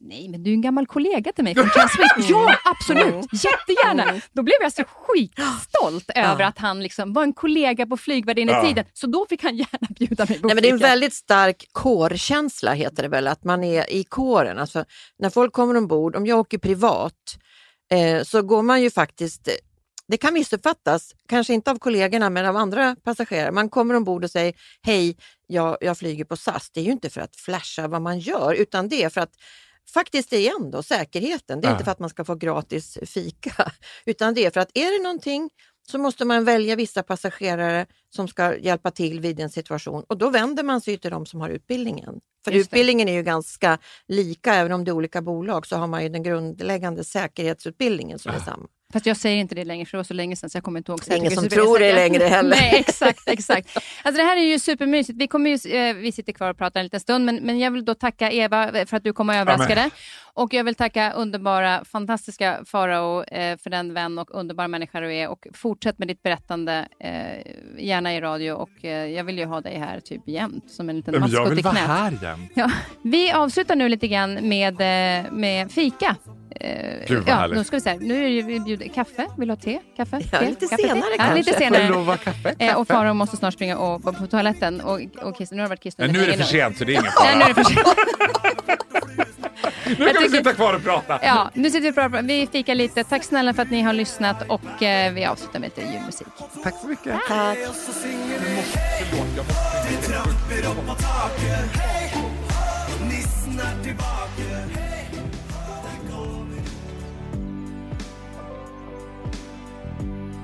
[0.00, 2.14] Nej, men du är en gammal kollega till mig från Transwede.
[2.28, 3.26] Ja, absolut!
[3.32, 4.20] Jättegärna!
[4.32, 8.84] Då blev jag så skitstolt över att han liksom var en kollega på flygvärdinnetiden.
[8.92, 11.68] Så då fick han gärna bjuda mig på Nej, men det är en väldigt stark
[11.72, 14.58] kårkänsla heter det väl, att man är i kåren.
[14.58, 14.84] Alltså,
[15.18, 17.38] när folk kommer ombord, om jag åker privat,
[17.92, 19.48] eh, så går man ju faktiskt
[20.06, 23.52] det kan missuppfattas, kanske inte av kollegorna men av andra passagerare.
[23.52, 25.16] Man kommer ombord och säger hej,
[25.46, 26.70] jag, jag flyger på SAS.
[26.70, 29.32] Det är ju inte för att flasha vad man gör utan det är för att
[29.94, 31.60] faktiskt igen då, säkerheten.
[31.60, 31.72] Det är Ja.
[31.74, 33.72] inte för att man ska få gratis fika
[34.06, 35.50] utan det är för att är det någonting
[35.90, 40.30] så måste man välja vissa passagerare som ska hjälpa till vid en situation och då
[40.30, 42.20] vänder man sig till de som har utbildningen.
[42.44, 42.76] För Just det.
[42.76, 43.78] utbildningen är ju ganska
[44.08, 48.32] lika, även om det är olika bolag så har man ju den grundläggande säkerhetsutbildningen som
[48.34, 48.66] är samma.
[48.94, 50.80] Fast jag säger inte det längre, för det var så länge sedan så jag kommer
[50.80, 51.00] inte ihåg.
[51.16, 52.50] Ingen som tror det längre heller.
[52.60, 53.76] Nej, exakt, exakt.
[54.02, 55.18] Alltså det här är ju supermysigt.
[55.18, 57.70] Vi, kommer ju, eh, vi sitter kvar och pratar en liten stund, men, men jag
[57.70, 59.90] vill då tacka Eva för att du kom och överraskade.
[60.36, 65.14] Och jag vill tacka underbara, fantastiska Farao eh, för den vän och underbara människa du
[65.14, 65.28] är.
[65.28, 68.52] Och fortsätt med ditt berättande, eh, gärna i radio.
[68.52, 71.30] Och eh, jag vill ju ha dig här typ jämt, som en liten Men jag
[71.30, 71.86] maskot i vill vara knät.
[71.86, 72.52] här jämt.
[72.54, 72.70] Ja,
[73.02, 76.16] vi avslutar nu lite grann med, eh, med fika.
[76.60, 77.58] Eh, Gud, vad ja, härligt.
[77.58, 77.94] då ska vi se.
[78.00, 79.26] Nu är det, vi bjuder kaffe.
[79.38, 79.78] Vill du ha te?
[79.96, 80.20] Kaffe?
[80.32, 80.46] Ja, te?
[80.48, 80.88] lite Kaffe, te?
[80.88, 81.34] senare ja, kanske.
[81.36, 81.88] lite Får det senare.
[81.88, 82.54] lov att vara kaffe?
[82.58, 82.88] Eh, och?
[82.88, 84.80] Farao måste snart springa och, på, på toaletten.
[84.80, 86.92] Och, och Kirsten, nu har det varit Men nu är det för sent så det
[86.92, 87.48] är ingen Nej, nu är fara.
[87.48, 87.86] det för sent.
[89.86, 91.18] Nu kan vi tycker- sitta kvar och prata.
[91.22, 92.22] Ja, nu sitter vi och pratar.
[92.22, 93.04] Vi fikar lite.
[93.04, 96.26] Tack snälla för att ni har lyssnat och eh, vi avslutar med lite julmusik.
[96.62, 97.14] Tack så mycket.
[97.28, 97.58] Tack.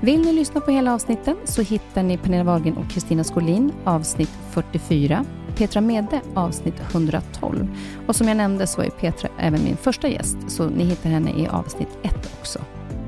[0.03, 4.29] Vill ni lyssna på hela avsnitten så hittar ni Pernilla Wahlgren och Kristina Skolin avsnitt
[4.51, 5.25] 44,
[5.55, 7.77] Petra Mede avsnitt 112.
[8.07, 11.31] Och som jag nämnde så är Petra även min första gäst, så ni hittar henne
[11.31, 12.59] i avsnitt 1 också.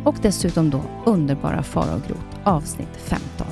[0.03, 3.47] Och dessutom då underbara Fara och Grot, avsnitt 15.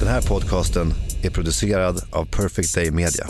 [0.00, 0.86] Den här podcasten
[1.24, 3.26] är producerad av Perfect Day Media.